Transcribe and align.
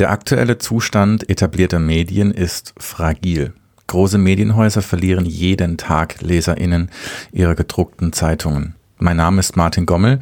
Der 0.00 0.10
aktuelle 0.10 0.56
Zustand 0.56 1.28
etablierter 1.28 1.78
Medien 1.78 2.30
ist 2.30 2.72
fragil. 2.78 3.52
Große 3.86 4.16
Medienhäuser 4.16 4.80
verlieren 4.80 5.26
jeden 5.26 5.76
Tag 5.76 6.22
Leserinnen 6.22 6.90
ihrer 7.32 7.54
gedruckten 7.54 8.14
Zeitungen. 8.14 8.76
Mein 8.96 9.18
Name 9.18 9.40
ist 9.40 9.58
Martin 9.58 9.84
Gommel 9.84 10.20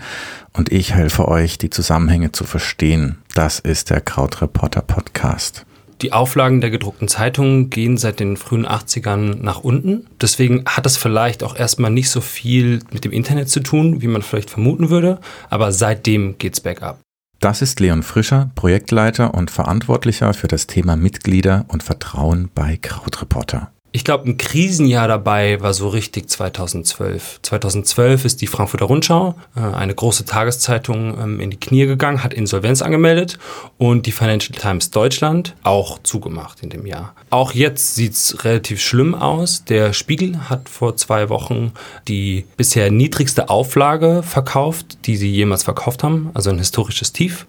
und 0.53 0.73
ich 0.73 0.95
helfe 0.95 1.29
euch, 1.29 1.59
die 1.59 1.71
Zusammenhänge 1.71 2.33
zu 2.33 2.43
verstehen. 2.43 3.19
Das 3.37 3.61
ist 3.61 3.91
der 3.91 4.01
Krautreporter 4.01 4.83
Podcast. 4.83 5.65
Die 6.03 6.13
Auflagen 6.13 6.61
der 6.61 6.71
gedruckten 6.71 7.07
Zeitungen 7.07 7.71
gehen 7.71 7.99
seit 7.99 8.19
den 8.19 8.37
frühen 8.37 8.67
80ern 8.67 9.37
nach 9.37 9.61
unten. 9.61 10.09
Deswegen 10.21 10.65
hat 10.67 10.87
es 10.87 10.97
vielleicht 10.97 11.45
auch 11.45 11.55
erstmal 11.55 11.93
nicht 11.93 12.11
so 12.11 12.21
viel 12.21 12.81
mit 12.91 13.05
dem 13.05 13.13
Internet 13.13 13.49
zu 13.49 13.61
tun, 13.61 14.03
wie 14.03 14.09
man 14.09 14.23
vielleicht 14.23 14.51
vermuten 14.51 14.91
würde. 14.91 15.21
Aber 15.51 15.71
seitdem 15.71 16.37
geht's 16.39 16.59
bergab. 16.59 16.99
Das 17.41 17.63
ist 17.63 17.79
Leon 17.79 18.03
Frischer, 18.03 18.51
Projektleiter 18.57 19.33
und 19.33 19.53
Verantwortlicher 19.53 20.35
für 20.35 20.49
das 20.49 20.67
Thema 20.67 20.97
Mitglieder 20.97 21.67
und 21.69 21.85
Vertrauen 21.85 22.51
bei 22.53 22.77
Krautreporter. 22.77 23.71
Ich 23.91 24.05
glaube, 24.05 24.29
ein 24.29 24.37
Krisenjahr 24.37 25.09
dabei 25.09 25.63
war 25.63 25.73
so 25.73 25.89
richtig 25.89 26.29
2012. 26.29 27.41
2012 27.41 28.27
ist 28.27 28.43
die 28.43 28.47
Frankfurter 28.47 28.85
Rundschau, 28.85 29.35
äh, 29.57 29.61
eine 29.61 29.95
große 29.95 30.27
Tageszeitung, 30.27 31.19
ähm, 31.19 31.41
in 31.41 31.51
die 31.51 31.59
Knie 31.59 31.87
gegangen, 31.87 32.23
hat 32.23 32.35
Insolvenz 32.35 32.83
angemeldet 32.83 33.39
und 33.79 34.05
die 34.05 34.13
Financial 34.13 34.59
Times 34.59 34.91
Deutschland 34.91 35.55
auch 35.63 36.03
zugemacht 36.03 36.63
in 36.63 36.69
dem 36.69 36.85
Jahr. 36.85 37.15
Auch 37.31 37.53
jetzt 37.53 37.95
sieht 37.95 38.13
es 38.13 38.45
relativ 38.45 38.83
schlimm 38.83 39.15
aus. 39.15 39.65
Der 39.65 39.95
Spiegel 39.95 40.51
hat 40.51 40.69
vor 40.69 40.97
zwei 40.97 41.31
Wochen 41.31 41.73
die 42.09 42.45
bisher 42.59 42.91
niedrigste 42.91 43.49
Auflage 43.49 44.23
verkauft, 44.23 45.07
die 45.07 45.17
sie 45.17 45.31
jemals 45.31 45.63
verkauft 45.63 46.03
haben, 46.03 46.31
also 46.35 46.51
ein 46.51 46.59
historisches 46.59 47.15
Tief. 47.15 47.47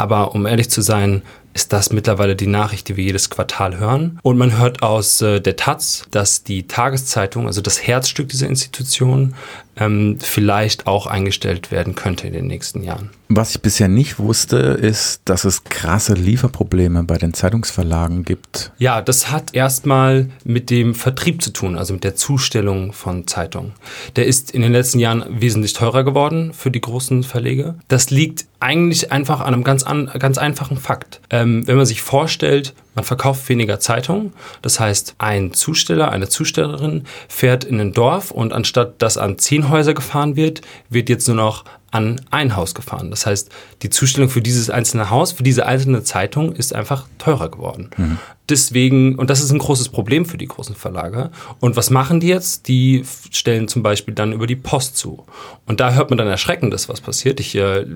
Aber 0.00 0.34
um 0.34 0.46
ehrlich 0.46 0.70
zu 0.70 0.80
sein, 0.80 1.20
ist 1.52 1.72
das 1.72 1.92
mittlerweile 1.92 2.36
die 2.36 2.46
Nachricht, 2.46 2.88
die 2.88 2.96
wir 2.96 3.04
jedes 3.04 3.30
Quartal 3.30 3.78
hören. 3.78 4.18
Und 4.22 4.38
man 4.38 4.58
hört 4.58 4.82
aus 4.82 5.20
äh, 5.20 5.40
der 5.40 5.56
Taz, 5.56 6.04
dass 6.10 6.44
die 6.44 6.66
Tageszeitung, 6.66 7.46
also 7.46 7.60
das 7.60 7.86
Herzstück 7.86 8.28
dieser 8.28 8.46
Institution, 8.46 9.34
ähm, 9.76 10.18
vielleicht 10.20 10.86
auch 10.86 11.06
eingestellt 11.06 11.70
werden 11.70 11.94
könnte 11.94 12.26
in 12.26 12.34
den 12.34 12.46
nächsten 12.46 12.82
Jahren. 12.82 13.10
Was 13.28 13.54
ich 13.54 13.62
bisher 13.62 13.88
nicht 13.88 14.18
wusste, 14.18 14.56
ist, 14.56 15.22
dass 15.24 15.44
es 15.44 15.64
krasse 15.64 16.14
Lieferprobleme 16.14 17.04
bei 17.04 17.16
den 17.16 17.32
Zeitungsverlagen 17.32 18.24
gibt. 18.24 18.72
Ja, 18.78 19.00
das 19.00 19.30
hat 19.30 19.54
erstmal 19.54 20.28
mit 20.44 20.68
dem 20.68 20.94
Vertrieb 20.94 21.40
zu 21.40 21.52
tun, 21.52 21.78
also 21.78 21.94
mit 21.94 22.04
der 22.04 22.16
Zustellung 22.16 22.92
von 22.92 23.26
Zeitungen. 23.26 23.72
Der 24.16 24.26
ist 24.26 24.50
in 24.50 24.62
den 24.62 24.72
letzten 24.72 24.98
Jahren 24.98 25.24
wesentlich 25.40 25.72
teurer 25.72 26.04
geworden 26.04 26.52
für 26.52 26.70
die 26.70 26.80
großen 26.80 27.22
Verlege. 27.22 27.76
Das 27.88 28.10
liegt 28.10 28.46
eigentlich 28.58 29.10
einfach 29.10 29.40
an 29.40 29.54
einem 29.54 29.64
ganz, 29.64 29.84
an, 29.84 30.10
ganz 30.18 30.36
einfachen 30.36 30.76
Fakt. 30.76 31.20
Ähm, 31.40 31.66
wenn 31.66 31.76
man 31.76 31.86
sich 31.86 32.02
vorstellt, 32.02 32.74
man 32.94 33.04
verkauft 33.04 33.48
weniger 33.48 33.80
Zeitungen. 33.80 34.32
Das 34.62 34.78
heißt, 34.78 35.14
ein 35.18 35.52
Zusteller, 35.52 36.10
eine 36.10 36.28
Zustellerin 36.28 37.04
fährt 37.28 37.64
in 37.64 37.80
ein 37.80 37.92
Dorf 37.92 38.30
und 38.30 38.52
anstatt 38.52 39.00
dass 39.00 39.16
an 39.16 39.38
zehn 39.38 39.70
Häuser 39.70 39.94
gefahren 39.94 40.36
wird, 40.36 40.60
wird 40.90 41.08
jetzt 41.08 41.26
nur 41.28 41.36
noch 41.36 41.64
an 41.92 42.20
ein 42.30 42.54
Haus 42.56 42.74
gefahren. 42.74 43.10
Das 43.10 43.26
heißt, 43.26 43.50
die 43.82 43.90
Zustellung 43.90 44.30
für 44.30 44.42
dieses 44.42 44.70
einzelne 44.70 45.10
Haus, 45.10 45.32
für 45.32 45.42
diese 45.42 45.66
einzelne 45.66 46.04
Zeitung 46.04 46.52
ist 46.52 46.74
einfach 46.74 47.06
teurer 47.18 47.50
geworden. 47.50 47.90
Mhm. 47.96 48.18
Deswegen, 48.48 49.16
und 49.16 49.30
das 49.30 49.40
ist 49.40 49.50
ein 49.50 49.58
großes 49.58 49.88
Problem 49.88 50.24
für 50.24 50.38
die 50.38 50.46
großen 50.46 50.74
Verlage. 50.74 51.30
Und 51.58 51.76
was 51.76 51.90
machen 51.90 52.20
die 52.20 52.28
jetzt? 52.28 52.68
Die 52.68 53.04
stellen 53.30 53.66
zum 53.66 53.82
Beispiel 53.82 54.14
dann 54.14 54.32
über 54.32 54.46
die 54.46 54.56
Post 54.56 54.96
zu. 54.96 55.24
Und 55.66 55.80
da 55.80 55.92
hört 55.94 56.10
man 56.10 56.18
dann 56.18 56.28
Erschreckendes, 56.28 56.88
was 56.88 57.00
passiert. 57.00 57.40
Ich 57.40 57.54
äh, 57.56 57.86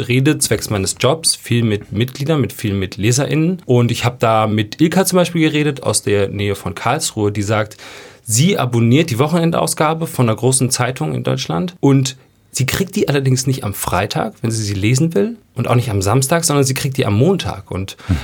rede 0.00 0.38
zwecks 0.38 0.70
meines 0.70 0.96
Jobs 0.98 1.34
viel 1.34 1.62
mit 1.62 1.92
Mitgliedern, 1.92 2.40
mit 2.40 2.52
viel 2.52 2.74
mit 2.74 2.96
LeserInnen. 2.96 3.62
Und 3.66 3.90
ich 3.90 4.04
habe 4.04 4.16
da 4.18 4.46
mit 4.46 4.80
Ilka 4.80 5.04
zum 5.04 5.16
Beispiel 5.16 5.42
geredet 5.42 5.82
aus 5.82 6.02
der 6.02 6.28
Nähe 6.28 6.54
von 6.54 6.74
Karlsruhe, 6.74 7.32
die 7.32 7.42
sagt, 7.42 7.76
Sie 8.24 8.56
abonniert 8.56 9.10
die 9.10 9.18
Wochenendausgabe 9.18 10.06
von 10.06 10.28
einer 10.28 10.36
großen 10.36 10.70
Zeitung 10.70 11.12
in 11.12 11.24
Deutschland 11.24 11.74
und 11.80 12.16
Sie 12.54 12.66
kriegt 12.66 12.94
die 12.96 13.08
allerdings 13.08 13.46
nicht 13.46 13.64
am 13.64 13.72
Freitag, 13.72 14.34
wenn 14.42 14.50
sie 14.50 14.62
sie 14.62 14.74
lesen 14.74 15.14
will, 15.14 15.38
und 15.54 15.68
auch 15.68 15.74
nicht 15.74 15.88
am 15.90 16.02
Samstag, 16.02 16.44
sondern 16.44 16.64
sie 16.64 16.74
kriegt 16.74 16.98
die 16.98 17.06
am 17.06 17.14
Montag. 17.14 17.70
Und 17.70 17.96
mhm. 18.08 18.16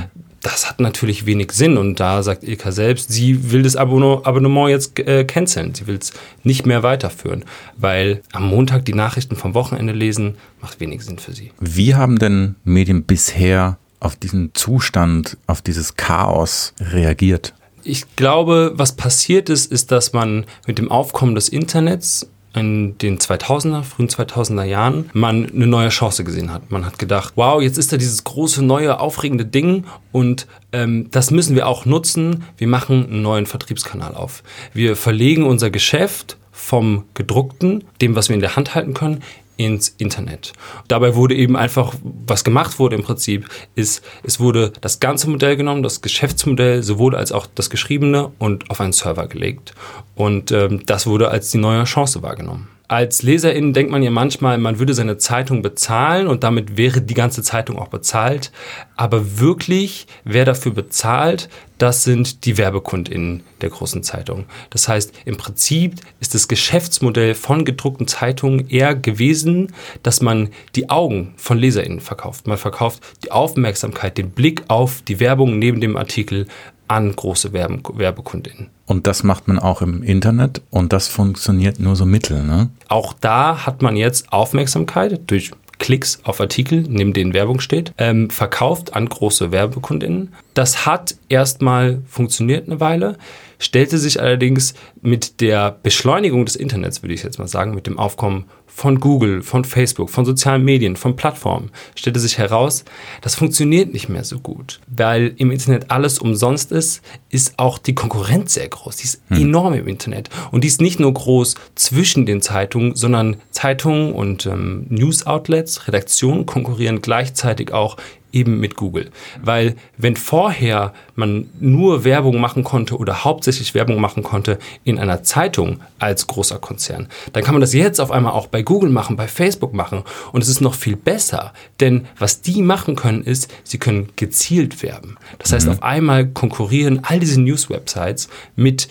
Das 0.42 0.68
hat 0.68 0.80
natürlich 0.80 1.26
wenig 1.26 1.52
Sinn. 1.52 1.76
Und 1.76 2.00
da 2.00 2.22
sagt 2.22 2.44
Ilka 2.44 2.72
selbst, 2.72 3.10
sie 3.12 3.50
will 3.50 3.62
das 3.62 3.76
Abonnement 3.76 4.70
jetzt 4.70 4.98
äh, 5.00 5.24
canceln. 5.24 5.74
Sie 5.74 5.86
will 5.86 5.98
es 6.00 6.12
nicht 6.44 6.66
mehr 6.66 6.82
weiterführen, 6.82 7.44
weil 7.76 8.22
am 8.32 8.48
Montag 8.48 8.84
die 8.84 8.94
Nachrichten 8.94 9.36
vom 9.36 9.54
Wochenende 9.54 9.92
lesen, 9.92 10.36
macht 10.60 10.80
wenig 10.80 11.02
Sinn 11.04 11.18
für 11.18 11.32
sie. 11.32 11.52
Wie 11.60 11.94
haben 11.94 12.18
denn 12.18 12.54
Medien 12.64 13.04
bisher 13.04 13.78
auf 14.00 14.16
diesen 14.16 14.54
Zustand, 14.54 15.36
auf 15.46 15.62
dieses 15.62 15.96
Chaos 15.96 16.74
reagiert? 16.80 17.54
Ich 17.82 18.16
glaube, 18.16 18.72
was 18.74 18.96
passiert 18.96 19.48
ist, 19.48 19.70
ist, 19.72 19.90
dass 19.90 20.12
man 20.12 20.44
mit 20.66 20.78
dem 20.78 20.90
Aufkommen 20.90 21.34
des 21.34 21.48
Internets 21.48 22.28
in 22.54 22.96
den 22.98 23.18
2000er, 23.18 23.82
frühen 23.82 24.08
2000er 24.08 24.64
Jahren 24.64 25.10
man 25.12 25.50
eine 25.50 25.66
neue 25.66 25.90
Chance 25.90 26.24
gesehen 26.24 26.52
hat. 26.52 26.70
Man 26.70 26.86
hat 26.86 26.98
gedacht, 26.98 27.34
wow, 27.36 27.60
jetzt 27.60 27.78
ist 27.78 27.92
da 27.92 27.96
dieses 27.96 28.24
große, 28.24 28.62
neue, 28.62 29.00
aufregende 29.00 29.44
Ding 29.44 29.84
und 30.12 30.46
ähm, 30.72 31.08
das 31.10 31.30
müssen 31.30 31.54
wir 31.54 31.66
auch 31.66 31.84
nutzen. 31.84 32.44
Wir 32.56 32.68
machen 32.68 33.06
einen 33.06 33.22
neuen 33.22 33.46
Vertriebskanal 33.46 34.14
auf. 34.14 34.42
Wir 34.72 34.96
verlegen 34.96 35.44
unser 35.44 35.70
Geschäft 35.70 36.36
vom 36.52 37.04
gedruckten, 37.14 37.84
dem, 38.00 38.16
was 38.16 38.28
wir 38.28 38.34
in 38.34 38.40
der 38.40 38.56
Hand 38.56 38.74
halten 38.74 38.94
können, 38.94 39.22
ins 39.58 39.90
Internet. 39.98 40.54
Dabei 40.88 41.14
wurde 41.14 41.34
eben 41.34 41.56
einfach, 41.56 41.92
was 42.02 42.44
gemacht 42.44 42.78
wurde 42.78 42.96
im 42.96 43.02
Prinzip, 43.02 43.46
ist, 43.74 44.02
es 44.22 44.40
wurde 44.40 44.72
das 44.80 45.00
ganze 45.00 45.28
Modell 45.28 45.56
genommen, 45.56 45.82
das 45.82 46.00
Geschäftsmodell, 46.00 46.82
sowohl 46.82 47.14
als 47.14 47.32
auch 47.32 47.46
das 47.54 47.68
geschriebene 47.68 48.30
und 48.38 48.70
auf 48.70 48.80
einen 48.80 48.94
Server 48.94 49.26
gelegt. 49.26 49.74
Und 50.14 50.52
ähm, 50.52 50.86
das 50.86 51.06
wurde 51.06 51.30
als 51.30 51.50
die 51.50 51.58
neue 51.58 51.84
Chance 51.84 52.22
wahrgenommen 52.22 52.68
als 52.88 53.22
Leserin 53.22 53.74
denkt 53.74 53.92
man 53.92 54.02
ja 54.02 54.10
manchmal, 54.10 54.56
man 54.56 54.78
würde 54.78 54.94
seine 54.94 55.18
Zeitung 55.18 55.60
bezahlen 55.60 56.26
und 56.26 56.42
damit 56.42 56.78
wäre 56.78 57.02
die 57.02 57.14
ganze 57.14 57.42
Zeitung 57.42 57.78
auch 57.78 57.88
bezahlt. 57.88 58.50
Aber 58.96 59.38
wirklich, 59.38 60.06
wer 60.24 60.46
dafür 60.46 60.72
bezahlt, 60.72 61.50
das 61.76 62.02
sind 62.02 62.46
die 62.46 62.56
WerbekundInnen 62.56 63.44
der 63.60 63.68
großen 63.68 64.02
Zeitung. 64.02 64.46
Das 64.70 64.88
heißt, 64.88 65.12
im 65.26 65.36
Prinzip 65.36 65.96
ist 66.18 66.34
das 66.34 66.48
Geschäftsmodell 66.48 67.34
von 67.34 67.66
gedruckten 67.66 68.08
Zeitungen 68.08 68.68
eher 68.68 68.94
gewesen, 68.94 69.74
dass 70.02 70.22
man 70.22 70.48
die 70.74 70.88
Augen 70.88 71.34
von 71.36 71.58
LeserInnen 71.58 72.00
verkauft. 72.00 72.46
Man 72.46 72.58
verkauft 72.58 73.02
die 73.22 73.30
Aufmerksamkeit, 73.30 74.16
den 74.16 74.30
Blick 74.30 74.64
auf 74.68 75.02
die 75.02 75.20
Werbung 75.20 75.58
neben 75.58 75.80
dem 75.80 75.96
Artikel 75.96 76.46
an 76.88 77.14
große 77.14 77.52
Werbe 77.52 77.80
Werbekundinnen. 77.94 78.68
Und 78.86 79.06
das 79.06 79.22
macht 79.22 79.48
man 79.48 79.58
auch 79.58 79.82
im 79.82 80.02
Internet 80.02 80.62
und 80.70 80.92
das 80.92 81.08
funktioniert 81.08 81.78
nur 81.78 81.94
so 81.94 82.06
mittel, 82.06 82.42
ne? 82.42 82.70
Auch 82.88 83.12
da 83.12 83.66
hat 83.66 83.82
man 83.82 83.96
jetzt 83.96 84.32
Aufmerksamkeit 84.32 85.20
durch 85.26 85.52
Klicks 85.78 86.20
auf 86.24 86.40
Artikel, 86.40 86.84
neben 86.88 87.12
denen 87.12 87.34
Werbung 87.34 87.60
steht, 87.60 87.92
ähm, 87.98 88.30
verkauft 88.30 88.94
an 88.94 89.08
große 89.08 89.52
Werbekundinnen. 89.52 90.34
Das 90.54 90.86
hat 90.86 91.16
erstmal 91.28 92.02
funktioniert 92.08 92.66
eine 92.66 92.80
Weile, 92.80 93.16
stellte 93.58 93.98
sich 93.98 94.20
allerdings 94.20 94.74
mit 95.02 95.40
der 95.40 95.78
Beschleunigung 95.82 96.44
des 96.44 96.56
Internets, 96.56 97.02
würde 97.02 97.14
ich 97.14 97.22
jetzt 97.22 97.38
mal 97.38 97.48
sagen, 97.48 97.74
mit 97.74 97.86
dem 97.86 97.98
Aufkommen 97.98 98.46
von 98.78 99.00
Google, 99.00 99.42
von 99.42 99.64
Facebook, 99.64 100.08
von 100.08 100.24
sozialen 100.24 100.64
Medien, 100.64 100.94
von 100.94 101.16
Plattformen, 101.16 101.70
stellte 101.96 102.20
sich 102.20 102.38
heraus, 102.38 102.84
das 103.22 103.34
funktioniert 103.34 103.92
nicht 103.92 104.08
mehr 104.08 104.22
so 104.22 104.38
gut. 104.38 104.78
Weil 104.86 105.34
im 105.36 105.50
Internet 105.50 105.90
alles 105.90 106.20
umsonst 106.20 106.70
ist, 106.70 107.02
ist 107.28 107.58
auch 107.58 107.78
die 107.78 107.96
Konkurrenz 107.96 108.54
sehr 108.54 108.68
groß. 108.68 108.96
Die 108.96 109.04
ist 109.04 109.20
hm. 109.28 109.42
enorm 109.42 109.74
im 109.74 109.88
Internet. 109.88 110.30
Und 110.52 110.62
die 110.62 110.68
ist 110.68 110.80
nicht 110.80 111.00
nur 111.00 111.12
groß 111.12 111.56
zwischen 111.74 112.24
den 112.24 112.40
Zeitungen, 112.40 112.94
sondern 112.94 113.38
Zeitungen 113.50 114.12
und 114.12 114.46
ähm, 114.46 114.86
News-Outlets, 114.90 115.88
Redaktionen 115.88 116.46
konkurrieren 116.46 117.02
gleichzeitig 117.02 117.72
auch 117.72 117.96
eben 118.32 118.60
mit 118.60 118.76
Google. 118.76 119.10
Weil 119.42 119.76
wenn 119.96 120.16
vorher 120.16 120.92
man 121.14 121.48
nur 121.60 122.04
Werbung 122.04 122.40
machen 122.40 122.64
konnte 122.64 122.96
oder 122.96 123.24
hauptsächlich 123.24 123.74
Werbung 123.74 124.00
machen 124.00 124.22
konnte 124.22 124.58
in 124.84 124.98
einer 124.98 125.22
Zeitung 125.22 125.80
als 125.98 126.26
großer 126.26 126.58
Konzern, 126.58 127.08
dann 127.32 127.42
kann 127.42 127.54
man 127.54 127.60
das 127.60 127.72
jetzt 127.72 128.00
auf 128.00 128.10
einmal 128.10 128.32
auch 128.32 128.46
bei 128.46 128.62
Google 128.62 128.90
machen, 128.90 129.16
bei 129.16 129.28
Facebook 129.28 129.74
machen. 129.74 130.02
Und 130.32 130.42
es 130.42 130.48
ist 130.48 130.60
noch 130.60 130.74
viel 130.74 130.96
besser, 130.96 131.52
denn 131.80 132.06
was 132.18 132.40
die 132.42 132.62
machen 132.62 132.96
können, 132.96 133.22
ist, 133.22 133.52
sie 133.64 133.78
können 133.78 134.10
gezielt 134.16 134.82
werben. 134.82 135.16
Das 135.38 135.52
heißt, 135.52 135.66
mhm. 135.66 135.72
auf 135.72 135.82
einmal 135.82 136.26
konkurrieren 136.26 137.00
all 137.02 137.18
diese 137.20 137.40
News-Websites 137.40 138.28
mit 138.56 138.88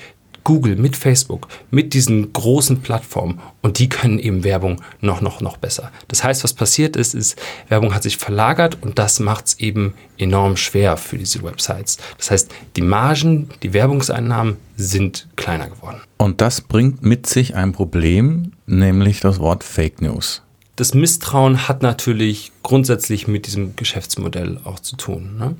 Google, 0.48 0.78
mit 0.78 0.96
Facebook, 0.96 1.50
mit 1.72 1.94
diesen 1.94 2.32
großen 2.32 2.80
Plattformen 2.80 3.42
und 3.62 3.80
die 3.80 3.90
können 3.90 4.18
eben 4.18 4.46
Werbung 4.46 4.82
noch, 5.02 5.20
noch, 5.20 5.42
noch 5.42 5.58
besser. 5.58 5.92
Das 6.08 6.24
heißt, 6.24 6.42
was 6.46 6.54
passiert 6.54 6.96
ist, 6.96 7.14
ist, 7.14 7.38
Werbung 7.68 7.94
hat 7.94 8.04
sich 8.04 8.16
verlagert 8.16 8.78
und 8.80 8.98
das 8.98 9.20
macht 9.20 9.48
es 9.48 9.60
eben 9.60 9.94
enorm 10.18 10.56
schwer 10.56 10.96
für 10.96 11.18
diese 11.18 11.44
Websites. 11.44 11.98
Das 12.18 12.32
heißt, 12.32 12.52
die 12.78 12.82
Margen, 12.82 13.50
die 13.62 13.74
Werbungseinnahmen 13.74 14.56
sind 14.78 15.28
kleiner 15.36 15.68
geworden. 15.70 16.00
Und 16.16 16.40
das 16.40 16.62
bringt 16.62 17.04
mit 17.04 17.28
sich 17.28 17.56
ein 17.56 17.74
Problem, 17.74 18.54
nämlich 18.68 19.20
das 19.20 19.40
Wort 19.40 19.66
Fake 19.66 20.02
News. 20.02 20.44
das 20.78 20.94
Misstrauen 20.94 21.68
hat 21.68 21.82
natürlich 21.82 22.54
grundsätzlich 22.64 23.28
mit 23.28 23.48
diesem 23.48 23.76
Geschäftsmodell 23.76 24.62
auch 24.64 24.80
zu 24.80 24.96
tun. 24.96 25.36
Ne? 25.38 25.56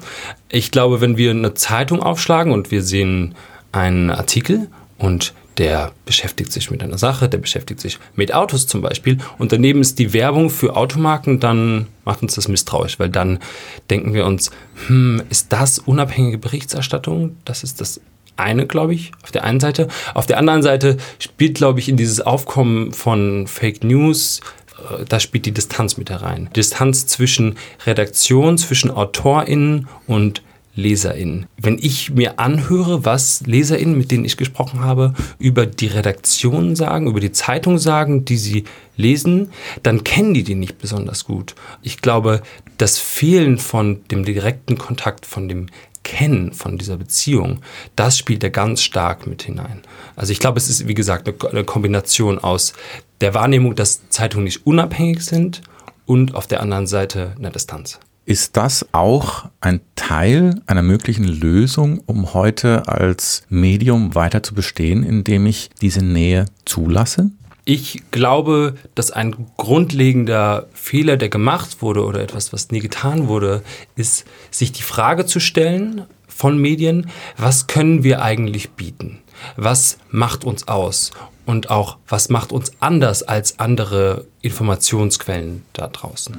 Ich 0.48 0.72
glaube, 0.72 1.02
wenn 1.02 1.18
wir 1.18 1.32
eine 1.32 1.56
Zeitung 1.56 2.02
aufschlagen 2.02 2.54
und 2.54 2.72
wir 2.72 2.84
sehen 2.84 3.36
einen 3.72 4.10
Artikel 4.10 4.68
und 4.98 5.34
der 5.58 5.92
beschäftigt 6.06 6.52
sich 6.52 6.70
mit 6.70 6.84
einer 6.84 6.98
Sache, 6.98 7.30
der 7.30 7.40
beschäftigt 7.40 7.80
sich 7.80 7.98
mit 8.16 8.34
Autos 8.34 8.68
zum 8.68 8.82
Beispiel 8.82 9.18
und 9.38 9.52
daneben 9.52 9.82
ist 9.82 9.98
die 9.98 10.14
Werbung 10.14 10.50
für 10.50 10.76
Automarken, 10.76 11.40
dann 11.40 11.88
macht 12.06 12.22
uns 12.22 12.36
das 12.36 12.48
misstrauisch, 12.48 13.00
weil 13.00 13.10
dann 13.10 13.40
denken 13.90 14.14
wir 14.14 14.26
uns, 14.26 14.52
hm, 14.88 15.24
ist 15.30 15.52
das 15.52 15.80
unabhängige 15.80 16.38
Berichterstattung? 16.38 17.38
Das 17.44 17.64
ist 17.64 17.82
das 17.82 18.00
eine, 18.38 18.68
glaube 18.68 18.94
ich, 18.94 19.12
auf 19.24 19.32
der 19.32 19.44
einen 19.44 19.60
Seite. 19.60 19.88
Auf 20.14 20.28
der 20.28 20.38
anderen 20.38 20.62
Seite 20.62 20.98
spielt, 21.20 21.56
glaube 21.56 21.80
ich, 21.80 21.90
in 21.90 21.98
dieses 21.98 22.22
Aufkommen 22.22 22.94
von 22.94 23.48
Fake 23.48 23.84
News, 23.84 24.42
äh, 24.78 25.06
da 25.06 25.20
spielt 25.20 25.46
die 25.46 25.52
Distanz 25.52 25.98
mit 25.98 26.10
herein. 26.10 26.50
Distanz 26.56 27.08
zwischen 27.08 27.58
Redaktion, 27.86 28.58
zwischen 28.58 28.92
AutorInnen 28.92 29.88
und 30.06 30.44
LeserInnen. 30.78 31.48
Wenn 31.58 31.78
ich 31.80 32.12
mir 32.12 32.40
anhöre, 32.40 33.04
was 33.04 33.42
LeserInnen, 33.46 33.98
mit 33.98 34.12
denen 34.12 34.24
ich 34.26 34.38
gesprochen 34.38 34.82
habe, 34.82 35.14
über 35.40 35.66
die 35.66 35.88
Redaktion 35.88 36.76
sagen, 36.76 37.08
über 37.08 37.20
die 37.20 37.32
Zeitung 37.32 37.80
sagen, 37.80 38.24
die 38.24 38.38
sie 38.38 38.64
lesen, 38.96 39.50
dann 39.84 40.04
kennen 40.04 40.34
die 40.34 40.44
die 40.44 40.56
nicht 40.56 40.78
besonders 40.78 41.26
gut. 41.26 41.56
Ich 41.82 42.02
glaube, 42.02 42.42
das 42.78 43.00
Fehlen 43.00 43.58
von 43.58 44.04
dem 44.12 44.24
direkten 44.24 44.78
Kontakt, 44.78 45.26
von 45.26 45.50
dem 45.50 45.68
Kennen 46.04 46.54
von 46.54 46.78
dieser 46.78 46.96
Beziehung, 46.96 47.60
das 47.98 48.18
spielt 48.18 48.44
er 48.44 48.50
ganz 48.50 48.82
stark 48.82 49.28
mit 49.28 49.44
hinein. 49.44 49.82
Also 50.16 50.32
ich 50.32 50.40
glaube, 50.40 50.58
es 50.58 50.70
ist, 50.70 50.88
wie 50.88 50.94
gesagt, 50.94 51.28
eine 51.44 51.66
Kombination 51.66 52.40
aus 52.40 52.72
der 53.20 53.34
Wahrnehmung, 53.34 53.76
dass 53.76 54.08
Zeitungen 54.10 54.46
nicht 54.46 54.66
unabhängig 54.66 55.26
sind 55.26 55.62
und 56.06 56.34
auf 56.34 56.48
der 56.48 56.62
anderen 56.62 56.88
Seite 56.88 57.36
eine 57.38 57.52
Distanz. 57.52 58.00
Ist 58.28 58.58
das 58.58 58.86
auch 58.92 59.46
ein 59.62 59.80
Teil 59.96 60.62
einer 60.66 60.82
möglichen 60.82 61.24
Lösung, 61.24 62.02
um 62.08 62.34
heute 62.34 62.90
als 62.90 63.44
Medium 63.48 64.16
weiter 64.16 64.44
zu 64.44 64.54
bestehen, 64.54 65.04
indem 65.04 65.46
ich 65.46 65.70
diese 65.82 66.04
Nähe 66.04 66.44
zulasse? 66.66 67.32
Ich 67.64 68.02
glaube, 68.12 68.76
dass 68.96 69.12
ein 69.12 69.48
grundlegender 69.56 70.68
Fehler, 70.74 71.16
der 71.16 71.30
gemacht 71.30 71.82
wurde 71.82 72.04
oder 72.04 72.20
etwas, 72.20 72.52
was 72.52 72.70
nie 72.70 72.82
getan 72.82 73.30
wurde, 73.30 73.64
ist, 73.96 74.26
sich 74.52 74.74
die 74.74 74.84
Frage 74.84 75.26
zu 75.26 75.40
stellen 75.40 76.02
von 76.28 76.58
Medien, 76.58 77.10
was 77.38 77.68
können 77.68 78.04
wir 78.04 78.22
eigentlich 78.22 78.72
bieten? 78.72 79.20
Was 79.56 80.00
macht 80.10 80.44
uns 80.44 80.68
aus? 80.68 81.12
Und 81.48 81.70
auch, 81.70 81.98
was 82.10 82.28
macht 82.28 82.52
uns 82.52 82.74
anders 82.82 83.24
als 83.24 83.58
andere 83.58 84.26
Informationsquellen 84.42 85.64
da 85.72 85.88
draußen. 85.88 86.38